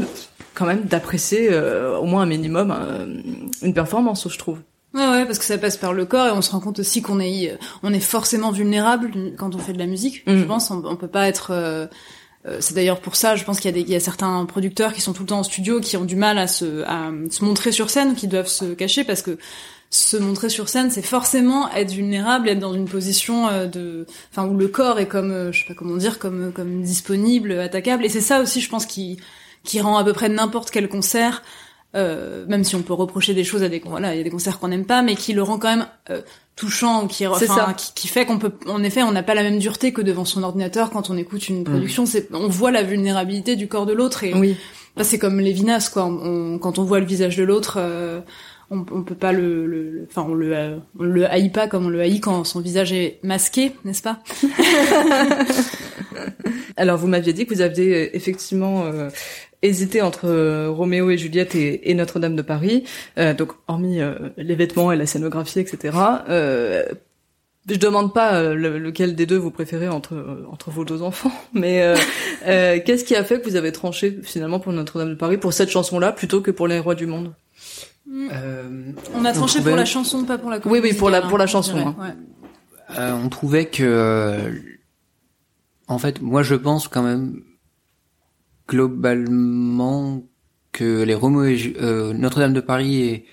[0.54, 3.06] quand même d'apprécier euh, au moins un minimum euh,
[3.62, 4.58] une performance, je trouve.
[4.94, 7.00] Ouais ouais, parce que ça passe par le corps et on se rend compte aussi
[7.00, 10.22] qu'on est on est forcément vulnérable quand on fait de la musique.
[10.26, 10.46] Je Mhm.
[10.46, 11.86] pense on, on peut pas être euh,
[12.46, 14.44] euh, c'est d'ailleurs pour ça, je pense qu'il y, a des- il y a certains
[14.46, 17.10] producteurs qui sont tout le temps en studio, qui ont du mal à se, à
[17.30, 19.38] se montrer sur scène, qui doivent se cacher parce que
[19.90, 24.46] se montrer sur scène, c'est forcément être vulnérable, être dans une position euh, de, enfin
[24.48, 28.04] où le corps est comme, euh, je sais pas comment dire, comme comme disponible, attaquable.
[28.04, 29.18] Et c'est ça aussi, je pense, qui
[29.64, 31.42] qui rend à peu près n'importe quel concert,
[31.94, 34.30] euh, même si on peut reprocher des choses à des voilà, il y a des
[34.30, 36.22] concerts qu'on n'aime pas, mais qui le rend quand même euh,
[36.56, 37.74] touchant, qui, enfin, ça.
[37.76, 40.24] qui qui fait qu'on peut, en effet, on n'a pas la même dureté que devant
[40.24, 42.06] son ordinateur quand on écoute une production.
[42.06, 44.56] C'est, on voit la vulnérabilité du corps de l'autre et Oui.
[44.96, 46.04] Bah, c'est comme Lévinas, quoi.
[46.04, 48.20] On- quand on voit le visage de l'autre, euh,
[48.70, 51.66] on, on peut pas le, le- le- enfin, on le, euh, on le haït pas
[51.66, 54.18] comme on le haït quand son visage est masqué, n'est-ce pas?
[56.76, 59.08] Alors vous m'aviez dit que vous aviez euh, effectivement euh,
[59.62, 62.84] hésité entre euh, Roméo et Juliette et, et Notre-Dame de Paris,
[63.18, 65.96] Euh, donc hormis euh, les vêtements et la scénographie, etc.
[66.28, 66.84] Euh,
[67.68, 71.00] je demande pas euh, le- lequel des deux vous préférez entre euh, entre vos deux
[71.02, 71.96] enfants, mais euh,
[72.46, 75.52] euh, qu'est-ce qui a fait que vous avez tranché finalement pour Notre-Dame de Paris pour
[75.52, 77.32] cette chanson-là plutôt que pour les rois du monde?
[78.32, 78.64] Euh,
[79.14, 80.58] On a tranché trouvait- pour la chanson, pas pour la.
[80.66, 81.94] Oui, oui, pour la- pour la chanson, hein.
[82.00, 82.98] ouais.
[82.98, 84.50] Euh, on trouvait que, euh,
[85.86, 87.40] en fait, moi je pense quand même
[88.68, 90.22] globalement
[90.72, 93.24] que les Roméo et euh, Notre-Dame de Paris est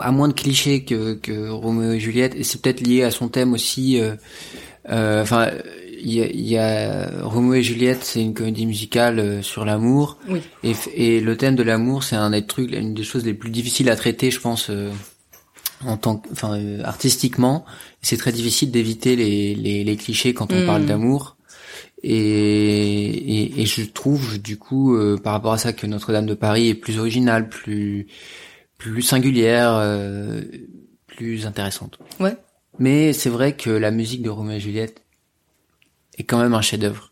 [0.00, 3.28] à moins de clichés que, que Roméo et Juliette, et c'est peut-être lié à son
[3.28, 4.00] thème aussi.
[4.00, 4.16] euh,
[4.90, 5.50] euh, Enfin,
[5.98, 10.18] il y a, y a Roméo et Juliette, c'est une comédie musicale euh, sur l'amour,
[10.28, 10.40] Oui.
[10.64, 13.50] et, et le thème de l'amour, c'est un des trucs, une des choses les plus
[13.50, 14.68] difficiles à traiter, je pense.
[14.70, 14.90] euh,
[15.86, 17.64] en tant que, enfin, artistiquement,
[18.00, 20.66] c'est très difficile d'éviter les, les, les clichés quand on Mm.
[20.66, 21.35] parle d'amour.
[22.08, 26.34] Et, et, et je trouve, du coup, euh, par rapport à ça, que Notre-Dame de
[26.34, 28.06] Paris est plus originale, plus,
[28.78, 30.40] plus singulière, euh,
[31.08, 31.98] plus intéressante.
[32.20, 32.36] Ouais.
[32.78, 35.02] Mais c'est vrai que la musique de Roméo et Juliette
[36.16, 37.10] est quand même un chef-d'œuvre.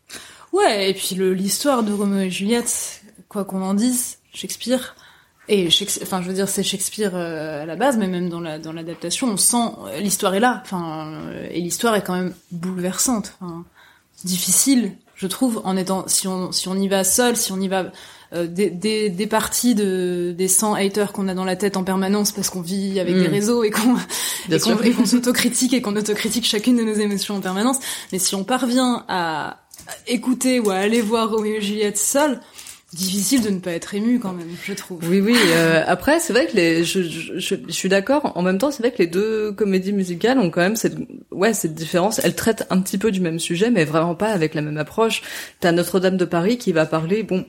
[0.53, 4.95] Ouais, et puis l'histoire de Roméo et Juliette, quoi qu'on en dise, Shakespeare.
[5.49, 8.39] Et Shakespeare, enfin, je veux dire, c'est Shakespeare euh, à la base, mais même dans
[8.39, 10.61] la dans l'adaptation, on sent l'histoire est là.
[10.63, 13.33] Enfin, euh, et l'histoire est quand même bouleversante.
[13.41, 13.65] Enfin,
[14.25, 17.69] difficile, je trouve, en étant si on si on y va seul, si on y
[17.69, 17.91] va
[18.33, 21.83] euh, des, des des parties de des 100 haters qu'on a dans la tête en
[21.85, 23.21] permanence parce qu'on vit avec Mm.
[23.21, 23.95] des réseaux et qu'on
[24.49, 24.85] et qu'on sûr.
[24.85, 27.77] et qu'on s'autocritique et qu'on autocritique chacune de nos émotions en permanence.
[28.11, 32.39] Mais si on parvient à à écouter ou à aller voir Roméo et Juliette seul,
[32.95, 34.99] difficile de ne pas être ému quand même, je trouve.
[35.09, 35.35] Oui, oui.
[35.51, 38.31] euh, après, c'est vrai que les, je, je, je, suis d'accord.
[38.35, 40.95] En même temps, c'est vrai que les deux comédies musicales ont quand même cette,
[41.31, 42.19] ouais, cette différence.
[42.19, 45.21] Elles traitent un petit peu du même sujet, mais vraiment pas avec la même approche.
[45.59, 47.45] T'as Notre-Dame de Paris qui va parler, bon,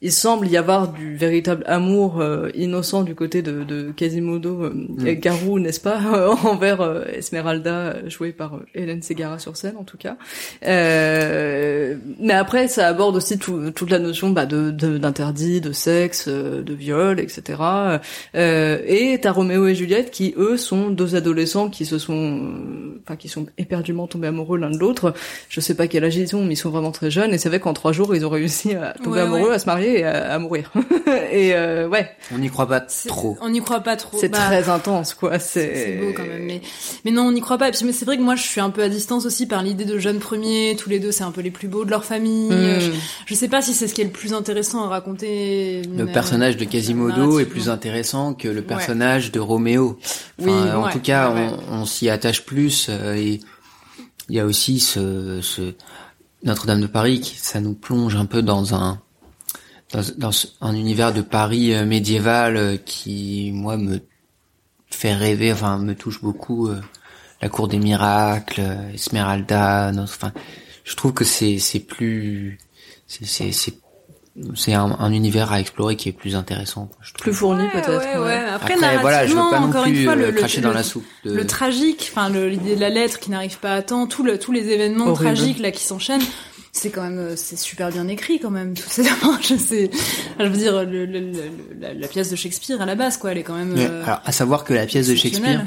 [0.00, 4.72] il semble y avoir du véritable amour euh, innocent du côté de, de Quasimodo euh,
[5.06, 5.98] et Garou, n'est-ce pas,
[6.44, 10.16] envers euh, Esmeralda, jouée par euh, Hélène Segara sur scène en tout cas.
[10.64, 15.72] Euh, mais après, ça aborde aussi tout- toute la notion bah, de de- d'interdit, de,
[15.72, 17.58] sexe, euh, de viol, etc.
[18.34, 23.00] Euh, et t'as Roméo et Juliette qui eux sont deux adolescents qui se sont, euh,
[23.04, 25.14] enfin qui sont éperdument tombés amoureux l'un de l'autre.
[25.48, 27.32] Je sais pas quel âge ils ont, mais ils sont vraiment très jeunes.
[27.34, 29.54] Et c'est vrai qu'en trois jours, ils ont réussi à tomber Ouais, amoureux, ouais.
[29.54, 30.70] à se marier à, à mourir.
[31.32, 33.36] et euh, ouais, On n'y croit pas trop.
[33.40, 34.18] On n'y croit pas trop.
[34.18, 35.38] c'est Bah, très intense, quoi.
[35.38, 36.60] C'est beau quand même, mais
[37.04, 37.68] mais non, on n'y croit pas.
[37.68, 39.62] Et puis mais c'est vrai que moi, je suis un peu à distance aussi par
[39.62, 40.76] l'idée de jeunes premiers.
[40.78, 42.50] Tous les deux, c'est un peu les plus beaux de leur famille.
[42.50, 42.80] Mm.
[42.80, 42.90] Je,
[43.26, 45.82] je sais pas si c'est ce qui est le plus intéressant à raconter.
[45.96, 49.98] Le personnage de Quasimodo est plus intéressant que le personnage de Roméo.
[50.40, 51.50] Oui, en ouais, tout cas, ouais, ouais.
[51.70, 52.86] on, on s'y attache plus.
[52.88, 53.40] euh, et
[54.28, 55.74] il y a aussi ce, ce
[56.42, 59.00] Notre-Dame de Paris qui ça nous plonge un peu dans un
[59.92, 64.00] dans, dans un univers de Paris euh, médiéval euh, qui moi me
[64.90, 65.52] fait rêver.
[65.52, 66.68] Enfin, me touche beaucoup.
[66.68, 66.80] euh,
[67.40, 69.92] la cour des miracles, euh, Esmeralda.
[69.92, 70.32] notre- Enfin,
[70.84, 72.58] je trouve que c'est c'est plus
[73.06, 73.74] c'est c'est c'est
[74.54, 76.86] c'est un, un univers à explorer qui est plus intéressant.
[76.86, 77.22] quoi, je trouve.
[77.22, 77.88] plus fourni Ouais, peut-être.
[78.20, 78.34] ouais, ouais.
[78.54, 80.60] Après, Après, voilà, je veux pas non encore plus une fois, euh, le, le- cracher
[80.60, 81.04] dans le- la soupe.
[81.24, 84.38] de- le tragique, enfin l'idée de la lettre qui n'arrive pas à temps, tout le,
[84.38, 85.34] tous les événements Horrible.
[85.34, 86.22] tragiques là qui s'enchaînent,
[86.72, 88.74] c'est quand même euh, c'est super bien écrit quand même.
[88.74, 89.02] Tout c'est
[89.42, 89.90] je sais,
[90.38, 91.50] je veux dire le, le- le-
[91.80, 93.72] la, la pièce de Shakespeare à la base quoi, elle est quand même.
[93.74, 95.14] Mais, euh, alors, à savoir que la pièce de.
[95.14, 95.64] Shakespeare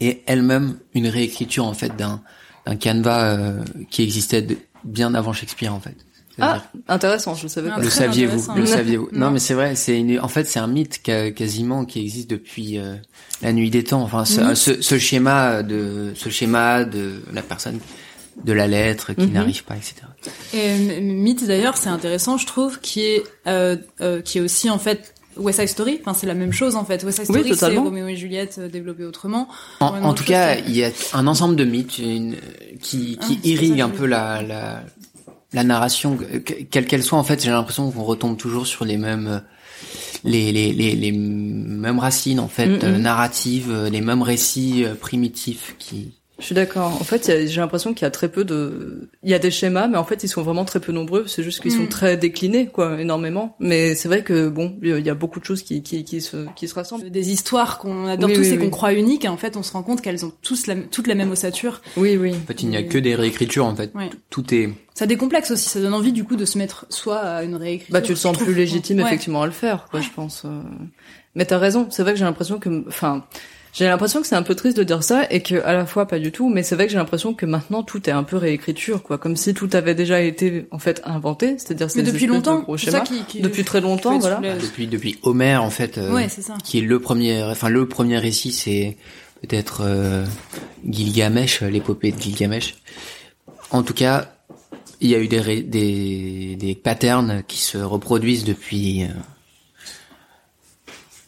[0.00, 2.22] est elle-même une réécriture en fait d'un
[2.66, 5.94] d'un canevas euh, qui existait de- bien avant Shakespeare en fait.
[6.40, 7.36] Ah, intéressant.
[7.36, 7.82] Je savais Ah, pas.
[7.82, 8.54] Le saviez-vous.
[8.56, 9.30] Le saviez-vous Non, Non.
[9.30, 9.76] mais c'est vrai.
[9.76, 10.18] C'est une...
[10.18, 12.96] en fait c'est un mythe qu'a- quasiment qui existe depuis euh,
[13.40, 14.02] la nuit des temps.
[14.02, 17.78] Enfin, ce, ce schéma de ce schéma de la personne
[18.44, 19.32] de la lettre qui Mhm.
[19.32, 19.94] n'arrive pas, etc.
[20.52, 24.68] Et euh, Mythe d'ailleurs, c'est intéressant, je trouve, qui est euh, euh, qui est aussi
[24.70, 25.98] en fait West Side Story.
[26.00, 27.02] Enfin, c'est la même chose en fait.
[27.04, 27.78] West Side Oui, Story, c'est.
[27.78, 29.48] Roméo et Juliette euh, développés autrement.
[29.80, 32.36] En, en tout cas, il y a un ensemble de mythes une-
[32.82, 34.82] qui, qui Ah, c'est irriguent ça, un peu la, la,
[35.52, 38.96] la narration, que- quelle qu'elle soit, en fait, j'ai l'impression qu'on retombe toujours sur les
[38.96, 39.38] mêmes, euh,
[40.24, 42.84] les, les, les, les mêmes racines, en fait, Mm, mm.
[42.84, 46.14] euh, narratives, les mêmes récits euh, primitifs qui.
[46.40, 46.86] Je suis d'accord.
[47.00, 49.86] En fait, j'ai l'impression qu'il y a très peu de, il y a des schémas,
[49.86, 51.28] mais en fait, ils sont vraiment très peu nombreux.
[51.28, 51.88] C'est juste qu'ils sont Mm.
[51.88, 53.54] très déclinés, quoi, énormément.
[53.60, 56.46] Mais c'est vrai que bon, il y a beaucoup de choses qui, qui, qui se,
[56.56, 57.08] qui se rassemblent.
[57.08, 58.70] Des histoires qu'on adore Oui, tous oui, et qu'on oui.
[58.70, 61.14] croit uniques, et en fait, on se rend compte qu'elles ont tous la, toutes la
[61.14, 61.80] même ossature.
[61.96, 62.32] Oui, oui.
[62.34, 63.92] En fait, il n'y a que des réécritures, en fait.
[64.30, 64.70] Tout est.
[64.94, 67.92] Ça décomplexe aussi, ça donne envie du coup de se mettre soit à une réécriture.
[67.92, 69.04] Bah, tu te sens plus légitime, Ouais.
[69.06, 70.42] effectivement, à le faire, quoi, je pense.
[70.44, 70.60] euh.
[71.36, 71.86] Mais t'as raison.
[71.90, 73.24] C'est vrai que j'ai l'impression que, enfin,
[73.74, 76.06] j'ai l'impression que c'est un peu triste de dire ça et que, à la fois,
[76.06, 76.48] pas du tout.
[76.48, 79.18] Mais c'est vrai que j'ai l'impression que maintenant, tout est un peu réécriture, quoi.
[79.18, 81.56] Comme si tout avait déjà été, en fait, inventé.
[81.58, 84.36] C'est-à-dire, c'est depuis de longtemps, gros c'est ça qui, qui- Depuis très longtemps, voilà.
[84.36, 85.98] soulève- Depuis, depuis Homère, en fait.
[85.98, 86.54] euh, Ouais, c'est ça.
[86.62, 88.96] qui est le premier, enfin le premier récit, c'est
[89.42, 90.24] peut-être euh,
[90.88, 92.76] Gilgamesh, l'épopée de Gilgamesh.
[93.70, 94.30] En tout cas,
[95.00, 99.08] il y a eu des des, des patterns qui se reproduisent depuis euh,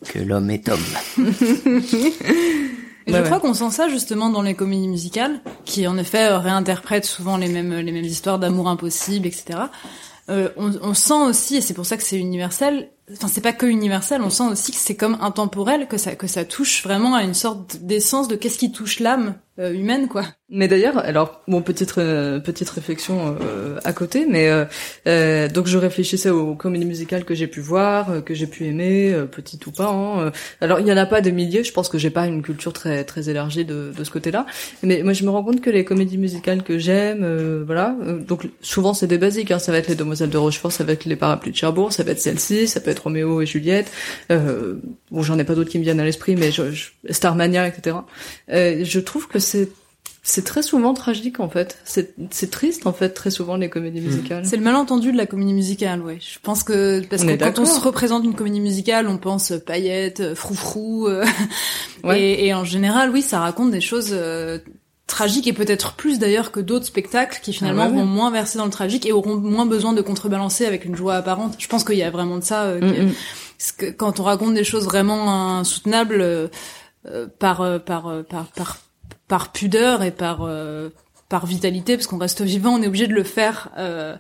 [0.05, 0.79] que l'homme est homme.
[1.19, 2.13] Et Ouais,
[3.07, 3.23] je ouais.
[3.25, 7.37] crois qu'on sent ça justement dans les comédies musicales, qui en effet euh, réinterprètent souvent
[7.37, 9.59] les mêmes les mêmes histoires d'amour impossible, etc.
[10.29, 12.89] Euh, on, on sent aussi, et c'est pour ça que c'est universel.
[13.13, 14.21] Enfin, c'est pas que universel.
[14.23, 17.35] On sent aussi que c'est comme intemporel, que ça que ça touche vraiment à une
[17.35, 20.25] sorte d'essence de qu'est-ce qui touche l'âme euh, humaine, quoi.
[20.49, 24.65] Mais d'ailleurs, alors bon petite petite réflexion euh, à côté, mais euh,
[25.09, 29.13] euh, donc je réfléchissais aux comédies musicales que j'ai pu voir, que j'ai pu aimer,
[29.33, 29.89] petites ou pas.
[29.89, 32.43] hein, alors il y en a pas des milliers, je pense que j'ai pas une
[32.43, 34.47] culture très très élargie de, de ce côté-là.
[34.85, 37.97] Mais moi je me rends compte que les comédies musicales que j'aime, voilà,
[38.29, 40.93] donc souvent c'est des basiques, hein, ça va être les Demoiselles de Rochefort, ça va
[40.93, 43.91] être les Parapluies de Cherbourg, ça va être celle-ci, ça peut être Roméo et Juliette.
[45.11, 47.97] Bon j'en ai pas d'autres qui me viennent à l'esprit, mais je, je- Starmania, etc.
[48.53, 49.69] Euh, je trouve que c'est
[50.29, 51.79] c'est très souvent tragique en fait.
[51.85, 54.45] C'est c'est triste en fait très souvent les comédies musicales.
[54.45, 56.19] C'est le malentendu de la comédie musicale, ouais.
[56.21, 59.53] Je pense que parce On que quand on se représente une comédie musicale, on pense
[59.53, 61.25] euh, paillettes, euh, froufrou, euh,
[62.05, 62.21] Ouais.
[62.21, 64.59] et, et en général, oui, ça raconte des choses euh,
[65.07, 68.01] tragiques et peut-être plus d'ailleurs que d'autres spectacles qui finalement Ah ouais, ouais.
[68.01, 71.15] vont moins verser dans le tragique et auront moins besoin de contrebalancer avec une joie
[71.15, 71.55] apparente.
[71.59, 72.65] Je pense qu'il y a vraiment de ça.
[72.65, 73.13] euh, Mm, mm.
[73.73, 76.49] Que quand on raconte des choses vraiment insoutenables euh,
[77.07, 78.79] euh, par, euh, par, euh, par par
[79.29, 80.91] par pudeur et par euh,
[81.29, 84.15] par vitalité, parce qu'on reste vivant, on est obligé de le faire euh,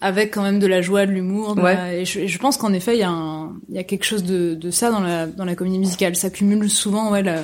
[0.00, 1.56] avec quand même de la joie, de l'humour.
[1.58, 1.74] Ouais.
[1.74, 3.84] la- Et, je, et je pense qu'en effet, il y a un, il y a
[3.84, 6.16] quelque chose de, de ça dans la dans la comédie musicale.
[6.16, 7.42] Ça cumule souvent ouais la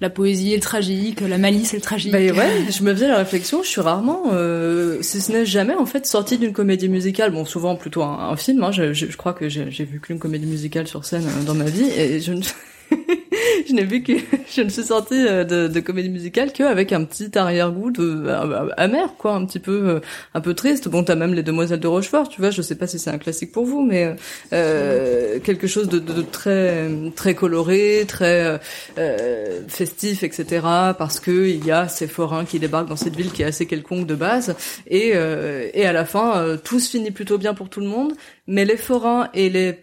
[0.00, 2.12] la poésie et le tragique, la malice et le tragique.
[2.12, 5.74] Bah ouais, je me faisais la réflexion, je suis rarement, euh, si ce n'est jamais
[5.74, 9.48] en fait sortie d'une comédie musicale, bon souvent plutôt un, film, hein, je, crois que
[9.48, 12.42] j'ai j'ai vu qu'une comédie musicale sur scène euh, dans ma vie et je ne...
[13.68, 14.12] je n'ai vu que
[14.54, 18.68] je ne suis sortie euh, de, de comédie musicale qu'avec un petit arrière-goût de euh,
[18.76, 20.00] amer quoi, un petit peu euh,
[20.34, 20.88] un peu triste.
[20.88, 22.50] Bon, t'as même les Demoiselles de Rochefort, tu vois.
[22.50, 24.14] Je sais pas si c'est un classique pour vous, mais
[24.52, 28.58] euh, quelque chose de, de, de très très coloré, très euh,
[28.98, 30.60] euh, festif, etc.
[30.98, 33.66] Parce que il y a ces forains qui débarquent dans cette ville qui est assez
[33.66, 34.54] quelconque de base,
[34.86, 37.86] et euh, et à la fin euh, tout se finit plutôt bien pour tout le
[37.86, 38.14] monde,
[38.46, 39.78] mais les forains et les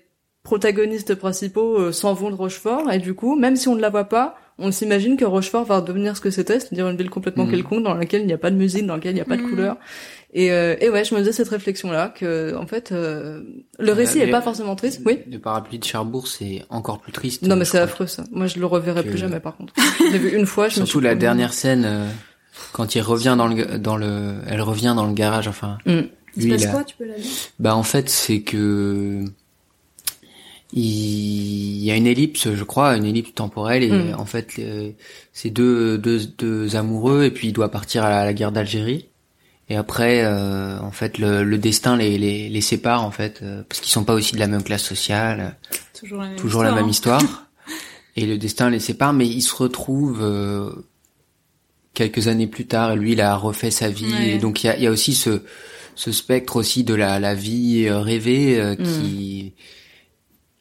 [0.47, 3.89] protagonistes principaux euh, s'en vont de Rochefort et du coup, même si on ne la
[3.89, 7.43] voit pas, on s'imagine que Rochefort va devenir ce que c'était, c'est-à-dire une ville complètement
[7.43, 7.51] Mhm.
[7.51, 9.35] quelconque dans laquelle il n'y a pas de musique, dans laquelle il n'y a pas
[9.35, 9.49] de Mhm.
[9.49, 9.75] couleur.
[10.33, 13.41] Et, euh, et ouais, je me faisais cette réflexion-là que en fait, euh,
[13.77, 15.01] le récit Euh, est pas les- forcément triste.
[15.05, 15.19] Oui.
[15.29, 17.41] Le parapluie de Cherbourg, c'est encore plus triste.
[17.43, 18.23] Non mais c'est affreux ça.
[18.31, 19.73] Moi je le reverrai que- plus jamais par contre.
[19.99, 20.69] Je l'ai vu une fois.
[20.69, 22.07] Je me Surtout suis la dernière scène euh,
[22.71, 25.47] quand il revient dans le dans le, elle revient dans le garage.
[25.49, 25.91] Enfin, Mm.
[26.39, 27.31] Il se passe il a- quoi Tu peux la lire?
[27.59, 29.23] Bah en fait c'est que
[30.73, 34.15] il y a une ellipse, je crois, une ellipse temporelle et Mm.
[34.19, 34.59] en fait
[35.33, 38.51] c'est deux, deux deux amoureux et puis il doit partir à la, à la guerre
[38.51, 39.05] d'Algérie.
[39.69, 43.63] Et après euh, en fait le, le destin les, les les sépare en fait euh,
[43.67, 45.57] parce qu'ils sont pas aussi de la même classe sociale,
[45.97, 47.45] Toujours la même toujours histoire, la même histoire.
[48.15, 50.71] et le destin les sépare mais ils se retrouvent euh,
[51.93, 54.05] quelques années plus tard et lui il a refait sa vie.
[54.13, 54.29] Ouais.
[54.31, 55.41] et donc il y a, y a aussi ce
[55.95, 59.53] ce spectre aussi de la, la vie euh, rêvée euh, qui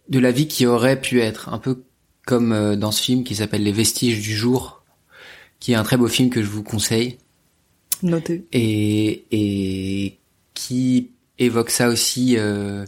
[0.09, 1.83] de la vie qui aurait pu être un peu
[2.27, 4.83] comme euh, dans ce film qui s'appelle Les vestiges du jour
[5.61, 7.19] qui est un très beau film que je vous conseille
[8.03, 8.45] Noté.
[8.53, 10.19] et et
[10.55, 12.85] qui évoque ça aussi euh,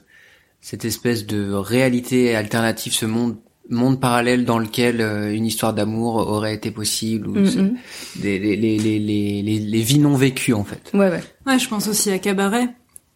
[0.61, 3.37] cette espèce de réalité alternative ce monde
[3.71, 8.39] monde parallèle dans lequel euh, une histoire d'amour aurait été possible ou Mm, ce- des,
[8.39, 11.23] les, les, les, les, les, les vies non vécues en fait Ouais ouais.
[11.47, 12.69] Ouais, je pense aussi à Cabaret,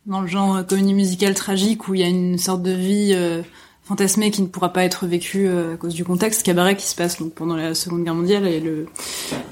[0.06, 3.12] dans le genre euh, comédie musicale tragique où il y a une sorte de vie
[3.14, 3.40] euh,
[3.84, 6.42] fantasmé qui ne pourra pas être vécu euh, à cause du contexte.
[6.44, 8.86] Cabaret qui se passe donc pendant la Seconde Guerre mondiale et le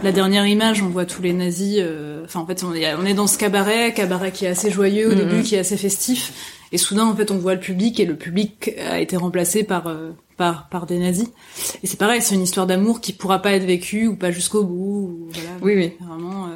[0.02, 1.78] la dernière image, on voit tous les nazis.
[1.80, 4.70] euh, Enfin, en fait, on est on est dans ce cabaret, cabaret qui est assez
[4.70, 6.32] joyeux au début, qui est assez festif,
[6.72, 9.88] et soudain, en fait, on voit le public et le public a été remplacé par
[9.88, 11.28] euh, par par des nazis.
[11.82, 14.62] Et c'est pareil, c'est une histoire d'amour qui pourra pas être vécue ou pas jusqu'au
[14.64, 14.74] bout.
[14.74, 15.92] Ou, voilà, Oui, oui.
[16.06, 16.46] Vraiment.
[16.46, 16.50] euh,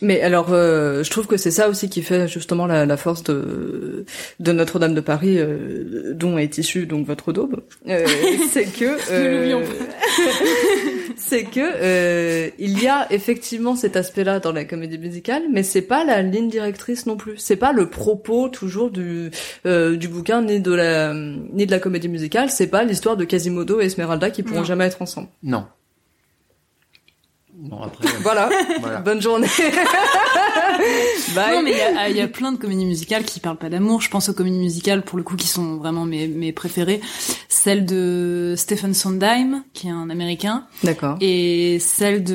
[0.00, 3.22] Mais alors, euh, je trouve que c'est ça aussi qui fait justement la, la force
[3.24, 4.04] de,
[4.40, 7.60] de Notre-Dame de Paris, euh, dont est issue donc votre daube.
[7.88, 8.06] Euh,
[8.50, 8.96] c'est que
[9.34, 9.62] l'oublions
[11.16, 15.82] c'est que euh, il y a effectivement cet aspect-là dans la comédie musicale, mais c'est
[15.82, 17.36] pas la ligne directrice non plus.
[17.38, 19.30] C'est pas le propos toujours du
[19.66, 22.50] euh, du bouquin ni de la ni de la comédie musicale.
[22.50, 24.64] C'est pas l'histoire de Quasimodo et Esmeralda qui pourront Non.
[24.64, 25.28] jamais être ensemble.
[25.42, 25.66] Non.
[27.60, 28.08] Bon après.
[28.22, 28.48] Voilà.
[28.80, 29.00] voilà.
[29.00, 29.48] Bonne journée.
[31.34, 31.56] Bye.
[31.56, 33.68] Non, mais il y a, il y a plein de comédies musicales qui parlent pas
[33.68, 34.00] d'amour.
[34.00, 37.00] Je pense aux comédies musicales, pour le coup, qui sont vraiment mes, mes préférées.
[37.48, 41.16] Celle de Stephen Sondheim, qui est un Américain, D'accord.
[41.20, 42.34] et celle de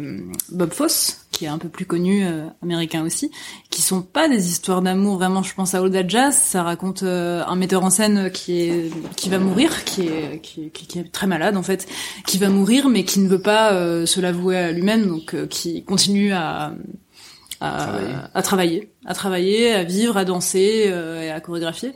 [0.00, 0.18] euh,
[0.50, 3.30] Bob Fosse, qui est un peu plus connu, euh, américain aussi,
[3.70, 5.16] qui sont pas des histoires d'amour.
[5.16, 6.34] Vraiment, je pense à That Jazz.
[6.36, 10.70] Ça raconte euh, un metteur en scène qui est qui va mourir, qui est qui,
[10.70, 11.88] qui- qui est très malade en fait,
[12.26, 15.46] qui va mourir, mais qui ne veut pas euh, se l'avouer à lui-même, donc euh,
[15.46, 16.74] qui continue à
[17.64, 18.14] à Travailler.
[18.34, 21.92] à travailler, à travailler, à vivre, à danser euh, et à chorégraphier.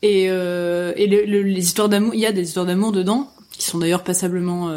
[0.00, 3.28] Et, euh, et le- le- les histoires d'amour, il y a des histoires d'amour dedans
[3.52, 4.70] qui sont d'ailleurs passablement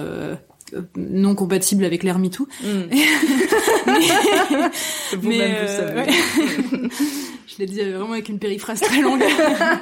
[0.97, 2.45] non compatibles avec l'ère MeToo.
[5.13, 6.01] Vous-même, Mais, vous euh, savez.
[6.01, 6.89] ouais.
[7.47, 9.23] Je l'ai dit euh, vraiment avec une périphrase très longue.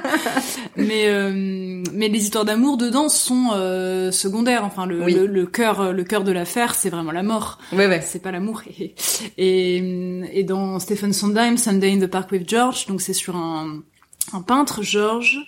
[0.76, 4.64] mais euh, mais les histoires d'amour dedans sont euh, secondaires.
[4.64, 5.12] Enfin le Oui.
[5.14, 7.58] le, le cœur le cœur de l'affaire c'est vraiment la mort.
[7.72, 8.00] Ouais, ouais.
[8.00, 8.62] C'est pas l'amour.
[8.78, 8.94] Et,
[9.36, 13.82] et et dans Stephen Sondheim Sunday in the Park with George donc c'est sur un
[14.32, 15.38] un peintre George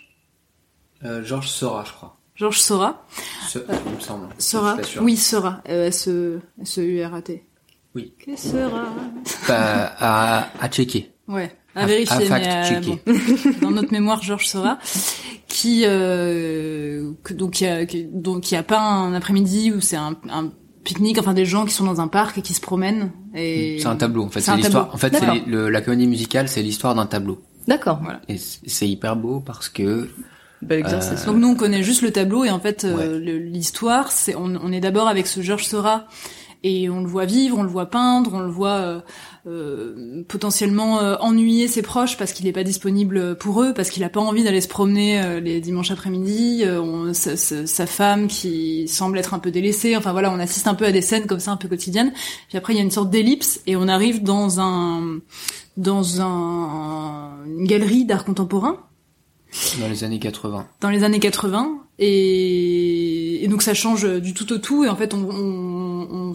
[1.04, 2.16] Euh, Georges Sora, je crois.
[2.34, 3.06] George Sora
[3.48, 4.28] Ce- il me semble.
[4.38, 7.44] Sora oui Sora euh, S E S E U R A T.
[7.99, 8.12] Oui.
[8.24, 8.84] Que sera
[9.49, 11.11] Bah, à, à checker.
[11.28, 13.03] Ouais, à, À- vérifier, à mais fact-checker.
[13.09, 13.12] euh,
[13.61, 14.78] bon, dans notre mémoire, Georges Sora,
[15.49, 19.72] qui euh, que, donc il y a qui- donc il y a pas un après-midi
[19.72, 20.51] où c'est un, un
[20.84, 23.11] pique-nique, enfin des gens qui sont dans un parc et qui se promènent.
[23.34, 24.40] Et C'est un tableau, en fait.
[24.40, 24.88] C'est l'histoire.
[24.94, 25.14] En fait,
[25.46, 27.42] le- la comédie musicale, c'est l'histoire d'un tableau.
[27.66, 28.01] D'accord.
[28.03, 28.20] Voilà.
[28.28, 30.09] Et c'est hyper beau parce que
[30.62, 31.24] Bel exercice.
[31.26, 33.38] Donc nous on connaît juste le tableau et en fait euh, Ouais.
[33.38, 36.09] l'histoire c'est on, on est d'abord avec ce Georges Sora
[36.64, 39.00] et on le voit vivre, on le voit peindre, on le voit euh,
[39.46, 44.02] euh, potentiellement euh, ennuyer ses proches parce qu'il n'est pas disponible pour eux, parce qu'il
[44.04, 46.62] a pas envie d'aller se promener euh, les dimanches après-midi.
[46.64, 49.96] euh, sa, sa- sa femme qui semble être un peu délaissée.
[49.96, 52.12] Enfin voilà, on assiste un peu à des scènes comme ça un peu quotidiennes.
[52.48, 55.18] Puis après il y a une sorte d'ellipse et on arrive dans un
[55.76, 58.78] dans un, une galerie d'art contemporain
[59.80, 60.66] dans les années 80.
[60.82, 64.96] dans les années 80 et, et donc ça change du tout au tout et en
[64.96, 65.77] fait on, on,
[66.11, 66.32] on,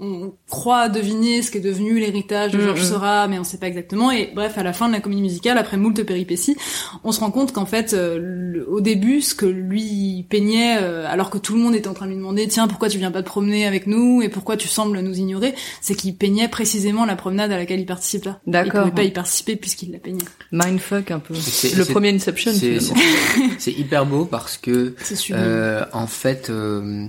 [0.00, 2.84] on croit deviner ce qu'est devenu l'héritage de Georges Mhm.
[2.86, 5.56] Seurat mais on sait pas exactement et bref à la fin de la comédie musicale
[5.56, 6.56] après moult péripéties
[7.04, 11.06] on se rend compte qu'en fait euh, le- au début ce que lui peignait euh,
[11.08, 13.12] alors que tout le monde était en train de lui demander tiens pourquoi tu viens
[13.12, 17.04] pas te promener avec nous et pourquoi tu sembles nous ignorer c'est qu'il peignait précisément
[17.06, 18.72] la promenade à laquelle il participe là D'accord.
[18.86, 21.34] il pouvait pas y participer puisqu'il la peignait Mindfuck un peu.
[21.34, 22.50] C'est- Le c'est- premier Inception.
[22.52, 22.94] C'est finalement.
[22.96, 24.96] c'est- c'est hyper beau parce que
[25.30, 27.06] euh, en fait euh,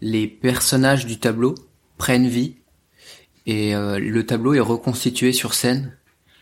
[0.00, 1.54] les personnages du tableau
[1.98, 2.54] prennent vie
[3.46, 5.96] et euh, le tableau est reconstitué sur scène.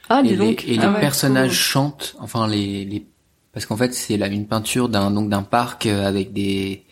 [0.09, 0.65] Ah, et dis les, donc.
[0.65, 3.05] et les Ah ouais, personnages chantent enfin les, les
[3.53, 6.85] parce qu'en fait c'est là une peinture d'un donc d'un parc euh, avec des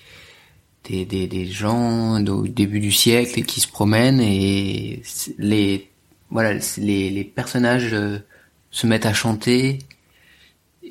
[0.84, 5.02] des, des, des gens au début du siècle qui se promènent et
[5.38, 5.90] les
[6.30, 8.18] voilà les, les personnages euh,
[8.70, 9.78] se mettent à chanter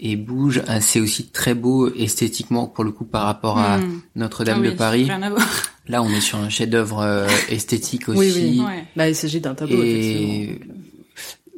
[0.08, 4.02] et bougent Ah, c'est aussi très beau esthétiquement pour le coup par rapport à Hmm.
[4.16, 5.08] Notre-Dame de Paris
[5.88, 8.64] là on est sur un chef-d'œuvre euh, esthétique aussi Oui, oui.
[8.66, 8.86] Ouais.
[8.96, 10.60] Bah, il s'agit d'un tableau, et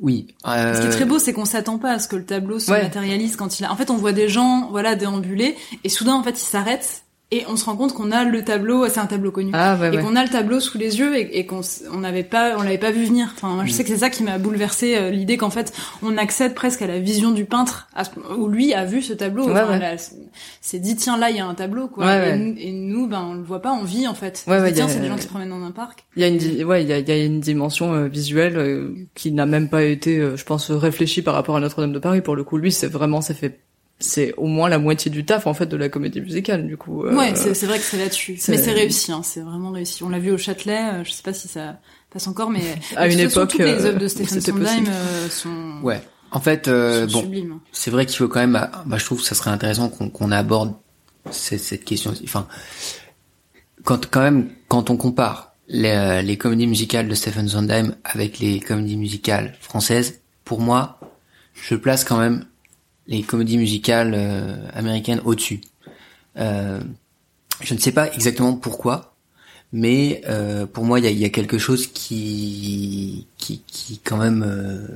[0.02, 2.26] oui euh, Ce qui est très beau, c'est qu'on s'attend pas à ce que le
[2.26, 2.84] tableau se Ouais.
[2.84, 3.72] matérialise quand il a.
[3.72, 7.44] En fait, on voit des gens, voilà, déambuler, et soudain, en fait, ils s'arrêtent, et
[7.50, 8.88] on se rend compte qu'on a le tableau.
[8.88, 9.52] C'est un tableau connu.
[9.54, 10.02] Ah, ouais, et ouais.
[10.04, 11.62] qu'on a le tableau sous les yeux et, et qu'on
[11.92, 13.74] on n'avait pas on l'avait pas vu venir enfin moi, je Mm.
[13.74, 16.88] sais que c'est ça qui m'a bouleversé euh, l'idée qu'en fait on accède presque à
[16.88, 18.04] la vision du peintre à
[18.38, 19.80] où lui a vu ce tableau Ouais, Enfin,
[20.62, 23.26] c'est- dit tiens là il y a un tableau quoi Ouais, et, et nous, ben
[23.32, 25.28] on le voit pas on vit en fait dit, tiens c'est des gens qui se
[25.28, 27.24] promènent dans un parc Il y a une, ouais, il y a, il y a
[27.26, 31.34] une dimension euh, visuelle euh, qui n'a même pas été, euh, je pense, réfléchie par
[31.34, 32.22] rapport à Notre-Dame de Paris.
[32.22, 33.60] Pour le coup, lui, c'est vraiment, ça fait,
[34.00, 36.68] c'est au moins la moitié du taf en fait de la comédie musicale.
[36.68, 38.40] Du coup, euh, Ouais, c'est c'est vrai que c'est là-dessus.
[38.48, 40.04] Mais c'est réussi, hein, c'est vraiment réussi.
[40.04, 41.80] On l'a vu au Châtelet, euh, je sais pas si ça
[42.12, 42.62] passe encore, mais
[42.96, 46.68] À une époque, toutes les euh, œuvres de Stephen Sondheim euh, sont ouais En fait,
[46.68, 49.90] euh, bon, c'est vrai qu'il faut quand même, bah, je trouve que ça serait intéressant
[49.90, 50.74] qu'on qu'on aborde
[51.32, 52.14] cette, cette question.
[52.24, 52.48] Enfin,
[53.84, 58.40] quand quand même, quand on compare les, euh, les comédies musicales de Stephen Sondheim avec
[58.40, 61.00] les comédies musicales françaises, pour moi,
[61.54, 62.46] je place quand même
[63.08, 65.62] les comédies musicales euh, américaines au-dessus.
[66.38, 66.80] Euh,
[67.62, 69.16] je ne sais pas exactement pourquoi,
[69.74, 74.18] mais euh, pour moi, il y a, y a quelque chose qui, qui, qui quand
[74.18, 74.88] même, euh,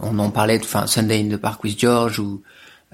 [0.00, 2.42] on en parlait, enfin Sunday in the Park with George ou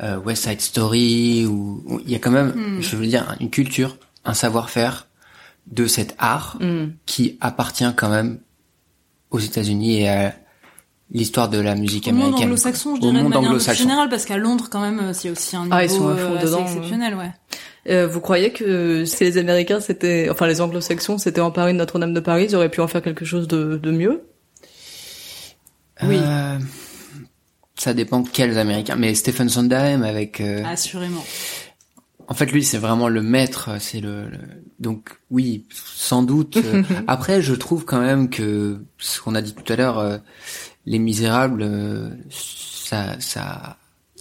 [0.03, 2.81] euh, West Side Story, ou il y a quand même, Hmm.
[2.83, 5.07] je veux dire, une culture, un savoir-faire
[5.69, 6.93] de cet art Mm.
[7.07, 8.39] qui appartient quand même
[9.31, 10.35] aux États-Unis et à
[11.11, 12.47] l'histoire de la musique Au monde américaine.
[12.49, 13.83] anglo-saxon, je Au dirais de monde manière un peu plus anglo-saxon.
[13.83, 16.17] générale, parce qu'à Londres, quand même, euh, c'est aussi un niveau Ah, ils sont à
[16.17, 17.31] fond euh, assez dedans, exceptionnel, ouais.
[17.89, 22.13] Euh, vous croyez que si les Américains c'était, enfin les Anglo-Saxons s'étaient emparés de Notre-Dame
[22.15, 24.25] de Paris, ils auraient pu en faire quelque chose de, de mieux?
[26.03, 26.17] Oui.
[26.21, 26.59] Euh,
[27.79, 28.97] ça dépend quels Américains.
[28.97, 31.25] Mais Stephen Sondheim avec, euh, Assurément.
[32.29, 33.71] en fait, lui, c'est vraiment le maître.
[33.81, 34.39] C'est le, le-
[34.81, 36.59] donc oui, sans doute.
[37.07, 40.19] après, je trouve quand même que ce qu'on a dit tout à l'heure, euh,
[40.87, 43.77] Les Misérables, euh, ça, ça,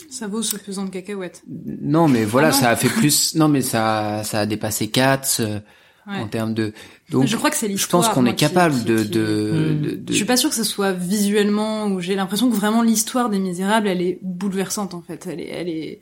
[0.09, 1.43] Ça vaut ce pesant de cacahuètes.
[1.81, 2.57] non, mais voilà, Ah non.
[2.59, 3.35] ça a fait plus.
[3.35, 5.59] Non, mais ça, ça a dépassé Cats euh,
[6.07, 6.19] Ouais.
[6.19, 6.71] en termes de.
[7.09, 8.03] Donc, je crois que c'est je l'histoire.
[8.03, 9.21] pense qu'on est capable qui- de, qui- de,
[9.75, 9.81] Mm.
[9.81, 12.83] de, de- Je suis pas sûre que ce soit visuellement ou j'ai l'impression que vraiment
[12.83, 15.25] l'histoire des Misérables, elle est bouleversante en fait.
[15.27, 16.01] Elle est, elle est,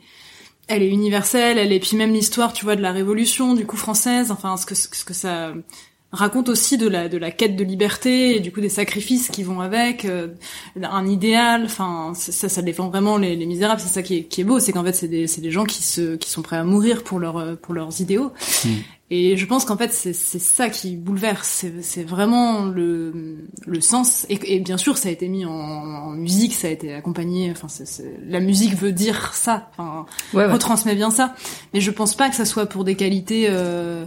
[0.67, 1.57] elle est universelle.
[1.57, 4.29] Elle est puis même l'histoire, tu vois, de la Révolution, du coup française.
[4.31, 5.53] Enfin, ce que ce que ça
[6.13, 9.43] raconte aussi de la de la quête de liberté et du coup des sacrifices qui
[9.43, 10.27] vont avec, euh,
[10.81, 11.63] un idéal.
[11.65, 13.81] Enfin, ça, ça défend vraiment les, les Misérables.
[13.81, 15.65] C'est ça qui est, qui est beau, c'est qu'en fait c'est des c'est des gens
[15.65, 18.31] qui se qui sont prêts à mourir pour leur pour leurs idéaux.
[19.15, 21.47] Et je pense qu'en fait, c'est c'est ça qui bouleverse.
[21.47, 24.25] C'est c'est vraiment le, le sens.
[24.29, 27.51] Et, et bien sûr, ça a été mis en, en musique, ça a été accompagné.
[27.51, 29.69] Enfin, c'est c'est- la musique veut dire ça.
[29.77, 30.51] Enfin, Ouais, ouais.
[30.51, 31.35] retransmet bien ça.
[31.75, 33.45] Mais je pense pas que ça soit pour des qualités.
[33.49, 34.05] Euh...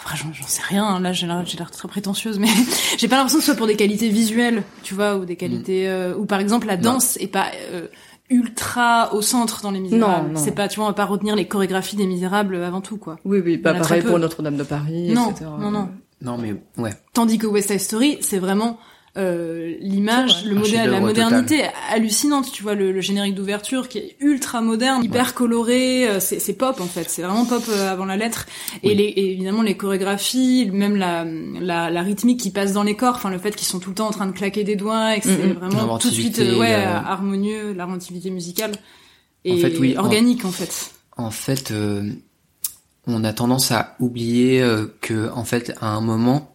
[0.00, 0.98] Après, j'en j'en sais rien.
[1.00, 2.48] Là, j'ai l'air j'ai l'air très prétentieuse, mais
[2.98, 5.88] j'ai pas l'impression que ce soit pour des qualités visuelles, tu vois, ou des qualités.
[5.88, 7.46] Euh, ou par exemple, la danse est pas.
[7.72, 7.86] euh,
[8.32, 10.28] ultra au centre dans les Misérables.
[10.28, 10.40] Non, non.
[10.40, 13.16] C'est pas, tu vois, on va pas retenir les chorégraphies des Misérables avant tout, quoi.
[13.24, 15.50] Oui, oui, pas pareil pour Notre-Dame de Paris, Non, etc.
[15.58, 15.88] non, non.
[16.22, 16.92] Non, mais ouais.
[17.12, 18.78] Tandis que West Side Story, c'est vraiment
[19.16, 22.52] euh, l'image, le modèle, la modernité hallucinante.
[22.52, 26.08] Tu vois le, le générique d'ouverture qui est ultra moderne, hyper coloré.
[26.08, 27.08] euh, C'est c'est pop en fait.
[27.10, 28.46] C'est vraiment pop euh, avant la lettre.
[28.84, 32.94] Et, les, et évidemment les chorégraphies, même la, la, la rythmique qui passe dans les
[32.94, 33.16] corps.
[33.16, 35.20] Enfin le fait qu'ils sont tout le temps en train de claquer des doigts et
[35.20, 35.52] que c'est Mhm.
[35.54, 38.72] vraiment tout de suite euh, ouais la- harmonieux, l'inventivité musicale
[39.44, 40.92] et En fait, oui, en- organique en fait.
[41.16, 42.10] En fait, euh,
[43.06, 46.54] on a tendance à oublier euh, que, en fait, à un moment,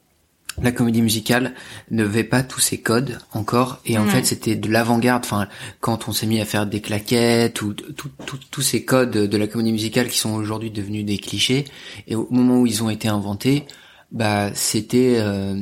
[0.62, 1.54] la comédie musicale
[1.92, 5.24] n'avait pas tous ses codes encore, et en fait, c'était de l'avant-garde.
[5.26, 5.48] Enfin,
[5.82, 9.72] quand on s'est mis à faire des claquettes ou tous ces codes de la comédie
[9.74, 11.66] musicale qui sont aujourd'hui devenus des clichés,
[12.08, 13.66] et au moment où ils ont été inventés,
[14.12, 15.62] bah, c'était euh,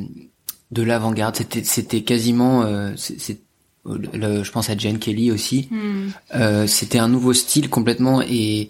[0.72, 1.36] de l'avant-garde.
[1.38, 3.42] C'était, c'était quasiment, euh, c'est, c'est-
[3.86, 5.68] le- je pense à Jane Kelly aussi.
[5.72, 6.10] Hmm.
[6.36, 8.70] Euh, c'était un nouveau style complètement et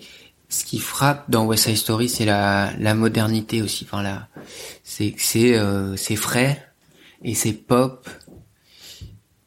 [0.53, 4.27] ce qui frappe dans West Side Story c'est la, la modernité aussi enfin la
[4.83, 6.63] c'est c'est euh, c'est frais
[7.23, 8.07] et c'est pop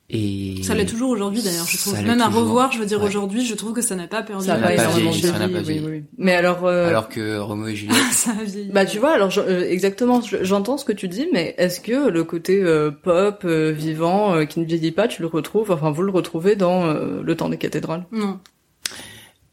[0.08, 1.66] et Ça l'est toujours aujourd'hui d'ailleurs.
[1.66, 2.42] Je trouve même à toujours.
[2.42, 3.08] revoir, je veux dire Ouais.
[3.08, 4.46] aujourd'hui, je trouve que ça n'a pas perdu.
[4.46, 5.80] Ça a n'a pas vieilli, ça n'a vieilli, pas oui, vieilli.
[5.84, 6.04] oui, oui.
[6.16, 8.70] Mais alors, euh, alors que Roméo et Juliette ça a vieilli.
[8.70, 11.80] Bah tu vois, alors je- euh, exactement, je- j'entends ce que tu dis, mais est-ce
[11.80, 15.72] que le côté euh, pop, euh, vivant, euh, qui ne vieillit pas, tu le retrouves,
[15.72, 18.06] enfin vous le retrouvez dans euh, Le temps des cathédrales?
[18.12, 18.38] Non.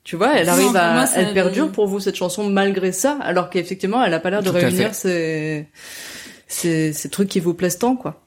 [0.04, 2.92] Tu vois, elle Non, arrive pour à, moi, elle perdure pour vous cette chanson malgré
[2.92, 5.68] ça, alors qu'effectivement elle a pas l'air de Tout réunir ces,
[6.48, 8.22] ces ces trucs qui vous plaisent tant quoi.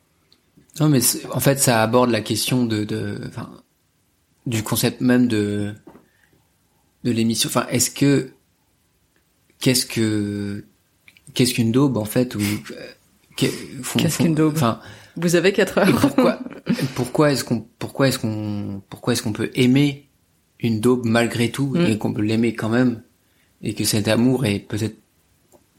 [0.80, 1.00] non mais
[1.32, 3.50] en fait ça aborde la question de de enfin
[4.46, 5.74] du concept même de
[7.04, 8.30] de l'émission enfin est-ce que
[9.60, 10.64] qu'est-ce que
[11.34, 12.86] qu'est-ce qu'une daube en fait ou euh,
[13.36, 14.54] Qu'est-ce qu'une daube?
[14.56, 14.80] enfin
[15.16, 16.00] Vous avez quatre Et heures.
[16.00, 16.38] pourquoi
[16.94, 20.05] pourquoi est-ce qu'on pourquoi est-ce qu'on pourquoi est-ce qu'on peut aimer
[20.60, 21.86] une daube malgré tout Mm.
[21.86, 23.02] et qu'on peut l'aimer quand même
[23.62, 24.96] et que cet amour est peut-être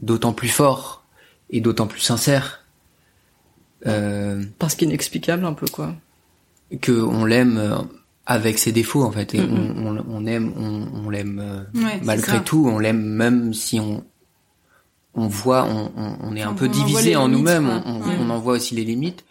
[0.02, 1.04] d'autant plus fort
[1.50, 2.64] et d'autant plus sincère
[3.86, 5.96] euh, Parce qu'inexplicable un peu quoi.
[6.82, 7.76] que on l'aime euh,
[8.26, 12.00] avec ses défauts en fait et on, on, on aime on, on l'aime euh, Ouais,
[12.04, 14.04] malgré tout on l'aime même si on
[15.14, 18.16] on voit on, on, est un On- peu en divisé en nous-mêmes on, on, Ouais.
[18.20, 19.24] on en voit aussi les limites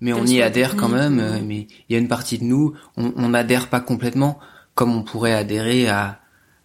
[0.00, 2.38] mais Quelles on y adhère quand même ou- euh, mais il y a une partie
[2.38, 4.38] de nous on on n'adhère pas complètement
[4.74, 6.20] comme on pourrait adhérer à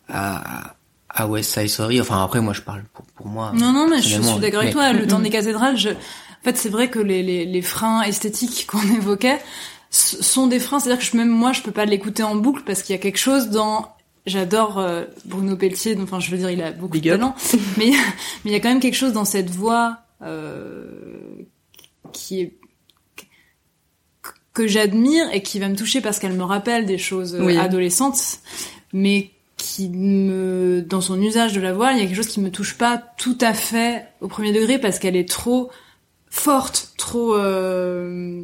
[0.07, 0.75] à
[1.09, 4.01] à West Side Story enfin après moi je parle pour, pour moi Non, non, mais
[4.01, 4.93] je suis d'accord avec toi.
[4.93, 5.89] Le temps des cathédrales, je...
[5.89, 9.39] en fait, c'est vrai que les, les, les freins esthétiques qu'on évoquait,
[9.89, 10.79] sont des freins.
[10.79, 13.01] C'est-à-dire que je, même moi, je peux pas l'écouter en boucle parce qu'il y a
[13.01, 13.93] quelque chose dans.
[14.25, 15.97] J'adore euh, Bruno Pelletier.
[16.01, 17.35] Enfin, je veux dire, il a beaucoup Big de talent,
[17.77, 17.91] mais
[18.45, 20.85] mais il y a quand même quelque chose dans cette voix euh,
[22.11, 22.58] qui est
[24.63, 27.57] que j'admire et qui va me toucher parce qu'elle me rappelle des choses euh, Oui.
[27.57, 28.39] adolescentes,
[28.93, 32.39] mais qui me, dans son usage de la voix, il y a quelque chose qui
[32.41, 35.69] me touche pas tout à fait au premier degré parce qu'elle est trop
[36.29, 38.41] forte, trop, euh,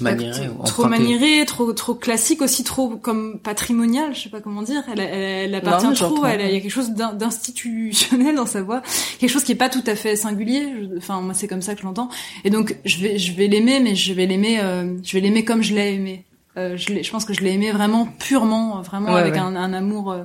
[0.00, 4.82] Maniérée trop maniérée, trop, trop classique aussi, trop comme patrimoniale, je sais pas comment dire.
[4.92, 5.10] Elle, elle,
[5.48, 8.82] elle appartient trop, elle, il y a quelque chose d'in- d'institutionnel dans sa voix,
[9.20, 10.66] quelque chose qui est pas tout à fait singulier.
[10.96, 12.08] Enfin, moi, c'est comme ça que je l'entends.
[12.44, 15.44] Et donc, je vais, je vais l'aimer, mais je vais l'aimer, euh, je vais l'aimer
[15.44, 16.24] comme je l'ai aimé.
[16.56, 19.38] Euh, je, l'ai- je pense que je l'ai aimé vraiment purement, vraiment Ouais, avec ouais.
[19.40, 20.22] Un, un amour, euh,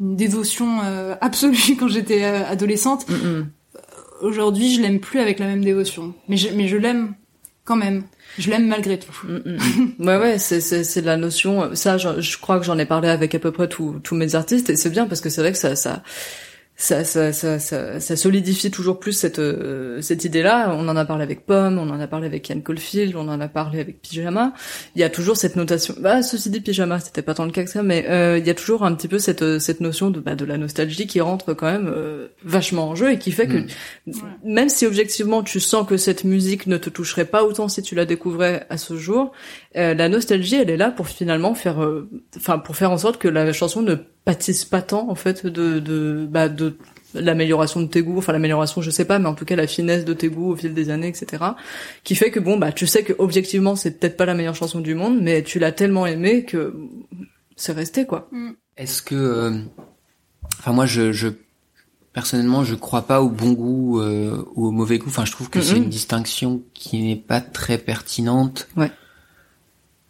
[0.00, 3.08] une dévotion euh, absolue quand j'étais euh, adolescente.
[3.08, 3.50] Mm, mm.
[4.22, 7.14] Aujourd'hui, je l'aime plus avec la même dévotion, mais je, mais je l'aime
[7.64, 8.04] quand même.
[8.38, 9.12] Je l'aime malgré tout.
[9.24, 9.56] Mm,
[9.98, 10.06] mm.
[10.06, 11.74] Ouais, ouais, c'est c'est c'est la notion.
[11.74, 14.70] Ça, je, je crois que j'en ai parlé avec à peu près tous mes artistes
[14.70, 16.02] et c'est bien parce que c'est vrai que ça ça
[16.76, 20.74] ça ça ça, ça, ça solidifie toujours plus cette euh, cette idée-là.
[20.76, 23.40] On en a parlé avec Pomme, on en a parlé avec Yann Caulfield, on en
[23.40, 24.52] a parlé avec Pyjama.
[24.96, 25.94] Il y a toujours cette notation.
[26.00, 28.50] Bah, ceci dit, Pyjama, c'était pas tant le cas que ça, mais euh, il y
[28.50, 31.20] a toujours un petit peu cette euh, cette notion de bah, de la nostalgie qui
[31.20, 33.64] rentre quand même euh, vachement en jeu et qui fait que
[34.44, 37.94] même si objectivement tu sens que cette musique ne te toucherait pas autant si tu
[37.94, 39.32] la découvrais à ce jour,
[39.76, 43.18] euh, la nostalgie elle est là pour finalement faire, euh, enfin pour faire en sorte
[43.18, 46.76] que la chanson ne pâtisse pas tant en fait de de bah, de
[47.14, 50.04] l'amélioration de tes goûts, enfin l'amélioration je sais pas, mais en tout cas la finesse
[50.04, 51.44] de tes goûts au fil des années, etc.
[52.02, 54.80] Qui fait que bon bah tu sais que objectivement c'est peut-être pas la meilleure chanson
[54.80, 56.74] du monde, mais tu l'as tellement aimée que
[57.56, 58.28] c'est resté quoi.
[58.76, 59.58] Est-ce que, euh,
[60.58, 61.28] enfin moi je, je
[62.12, 65.08] personnellement je crois pas au bon goût euh, ou au mauvais goût.
[65.08, 68.66] Enfin je trouve que c'est une distinction qui n'est pas très pertinente.
[68.76, 68.90] Ouais.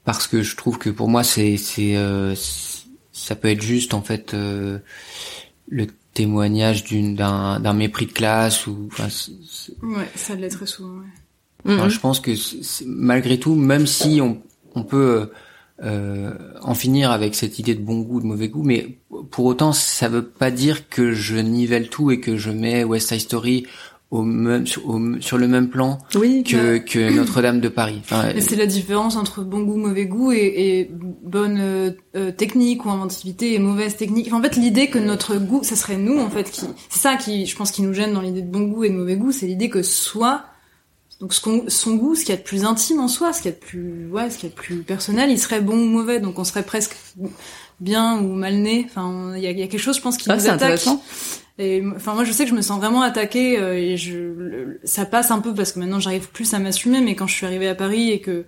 [0.04, 2.83] Parce que je trouve que pour moi c'est c'est euh, c'est-
[3.24, 4.78] ça peut être juste en fait euh,
[5.68, 10.48] le témoignage d'une d'un d'un mépris de classe ou enfin c'est- c'est- Ouais, ça l'est
[10.50, 10.98] très souvent.
[10.98, 11.72] Ouais.
[11.74, 11.90] Enfin, Mhm.
[11.90, 14.42] je pense que c'est- malgré tout, même si on,
[14.74, 15.30] on peut
[15.82, 18.98] euh, en finir avec cette idée de bon goût, de mauvais goût, mais
[19.32, 23.08] pour autant, ça veut pas dire que je nivelle tout et que je mets West
[23.08, 23.66] Side Story
[24.14, 26.44] au même, sur, au- sur le même plan Oui.
[26.44, 27.98] que, que Notre-Dame de Paris.
[28.00, 30.38] Enfin, c'est la différence entre bon goût, mauvais goût et,
[30.80, 30.90] et
[31.22, 34.26] bonne euh, euh, technique ou inventivité et mauvaise technique.
[34.28, 37.16] Enfin, en fait, l'idée que notre goût, ça serait nous en fait qui, c'est ça
[37.16, 39.32] qui, je pense, qui nous gêne dans l'idée de bon goût et de mauvais goût,
[39.32, 40.44] c'est l'idée que soit
[41.20, 43.42] donc ce qu'on- son goût, ce qu'il y a de plus intime en soi, ce
[43.42, 45.60] qu'il y a de plus, ouais, ce qu'il y a de plus personnel, il serait
[45.60, 46.18] bon ou mauvais.
[46.20, 46.96] Donc on serait presque
[47.80, 48.86] bien ou mal né.
[48.88, 50.80] Enfin, il y a, il y a quelque chose, je pense, qui Ah, nous attaque.
[51.58, 54.80] Et enfin moi je sais que je me sens vraiment attaquée euh, et je le-
[54.82, 57.46] ça passe un peu parce que maintenant j'arrive plus à m'assumer mais quand je suis
[57.46, 58.44] arrivée à Paris et que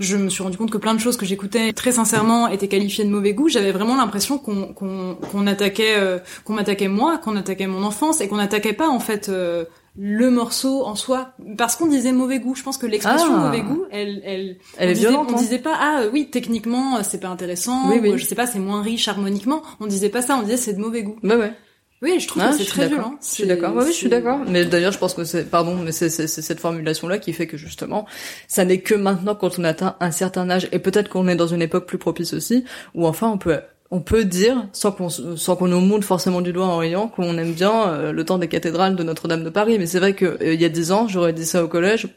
[0.00, 3.04] je me suis rendu compte que plein de choses que j'écoutais très sincèrement étaient qualifiées
[3.04, 7.36] de mauvais goût, j'avais vraiment l'impression qu'on qu'on qu'on attaquait euh, qu'on m'attaquait moi, qu'on
[7.36, 9.64] attaquait mon enfance et qu'on n'attaquait pas en fait euh,
[9.96, 12.54] le morceau en soi parce qu'on disait mauvais goût.
[12.56, 13.46] Je pense que l'expression Ah.
[13.46, 15.38] mauvais goût, elle elle Elle on est disait, violente, On hein.
[15.38, 18.18] disait pas ah oui techniquement c'est pas intéressant Oui, ou oui.
[18.18, 19.62] je sais pas c'est moins riche harmoniquement.
[19.80, 21.16] On disait pas ça, on disait c'est de mauvais goût.
[21.24, 21.52] Ouais ouais.
[22.00, 23.16] Oui, je trouve Ah, que je c'est très violent.
[23.20, 23.72] Je suis d'accord.
[23.74, 24.38] Oui, oui, je suis d'accord.
[24.48, 28.06] Mais d'ailleurs, je pense que c'est, pardon, mais c'est, cette formulation-là qui fait que justement,
[28.46, 31.48] ça n'est que maintenant quand on atteint un certain âge, et peut-être qu'on est dans
[31.48, 33.58] une époque plus propice aussi, où enfin on peut,
[33.90, 37.36] on peut dire, sans qu'on, sans qu'on nous montre forcément du doigt en riant, qu'on
[37.36, 39.76] aime bien euh, le temps des cathédrales de Notre-Dame de Paris.
[39.78, 42.08] Mais c'est vrai que euh, il y a dix ans, j'aurais dit ça au collège.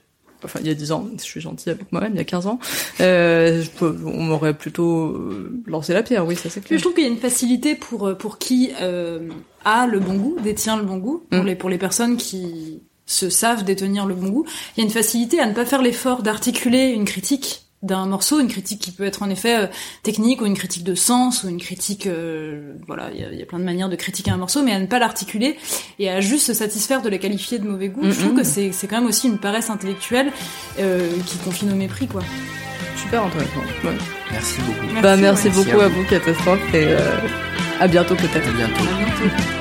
[0.43, 2.47] Enfin, il y a 10 ans, je suis gentille avec moi-même, il y a 15
[2.47, 2.59] ans,
[2.99, 6.77] euh, on m'aurait plutôt euh, lancé la pierre, oui, ça c'est clair.
[6.77, 9.29] je trouve qu'il y a une facilité pour euh, pour qui euh,
[9.65, 11.47] a le bon goût, détient le bon goût, pour Mm.
[11.47, 14.45] les pour les personnes qui se savent détenir le bon goût.
[14.75, 18.39] Il y a une facilité à ne pas faire l'effort d'articuler une critique d'un morceau,
[18.39, 19.67] une critique qui peut être en effet euh,
[20.03, 23.39] technique ou une critique de sens ou une critique, euh, voilà, il y a, il
[23.39, 25.57] y a plein de manières de critiquer un morceau, mais à ne pas l'articuler
[25.99, 28.01] et à juste se satisfaire de la qualifier de mauvais goût.
[28.03, 28.37] Je trouve Mhm.
[28.37, 30.31] que c'est c'est quand même aussi une paresse intellectuelle
[30.79, 32.21] euh, qui confine au mépris, quoi.
[32.97, 33.61] Super intéressant.
[33.83, 33.91] Ouais.
[34.31, 35.01] merci beaucoup.
[35.01, 35.53] bah merci ouais.
[35.55, 37.17] beaucoup à à vous, Catastrophe, et euh,
[37.79, 38.47] à bientôt peut-être.
[38.47, 38.83] À bientôt.
[38.83, 39.60] À bientôt.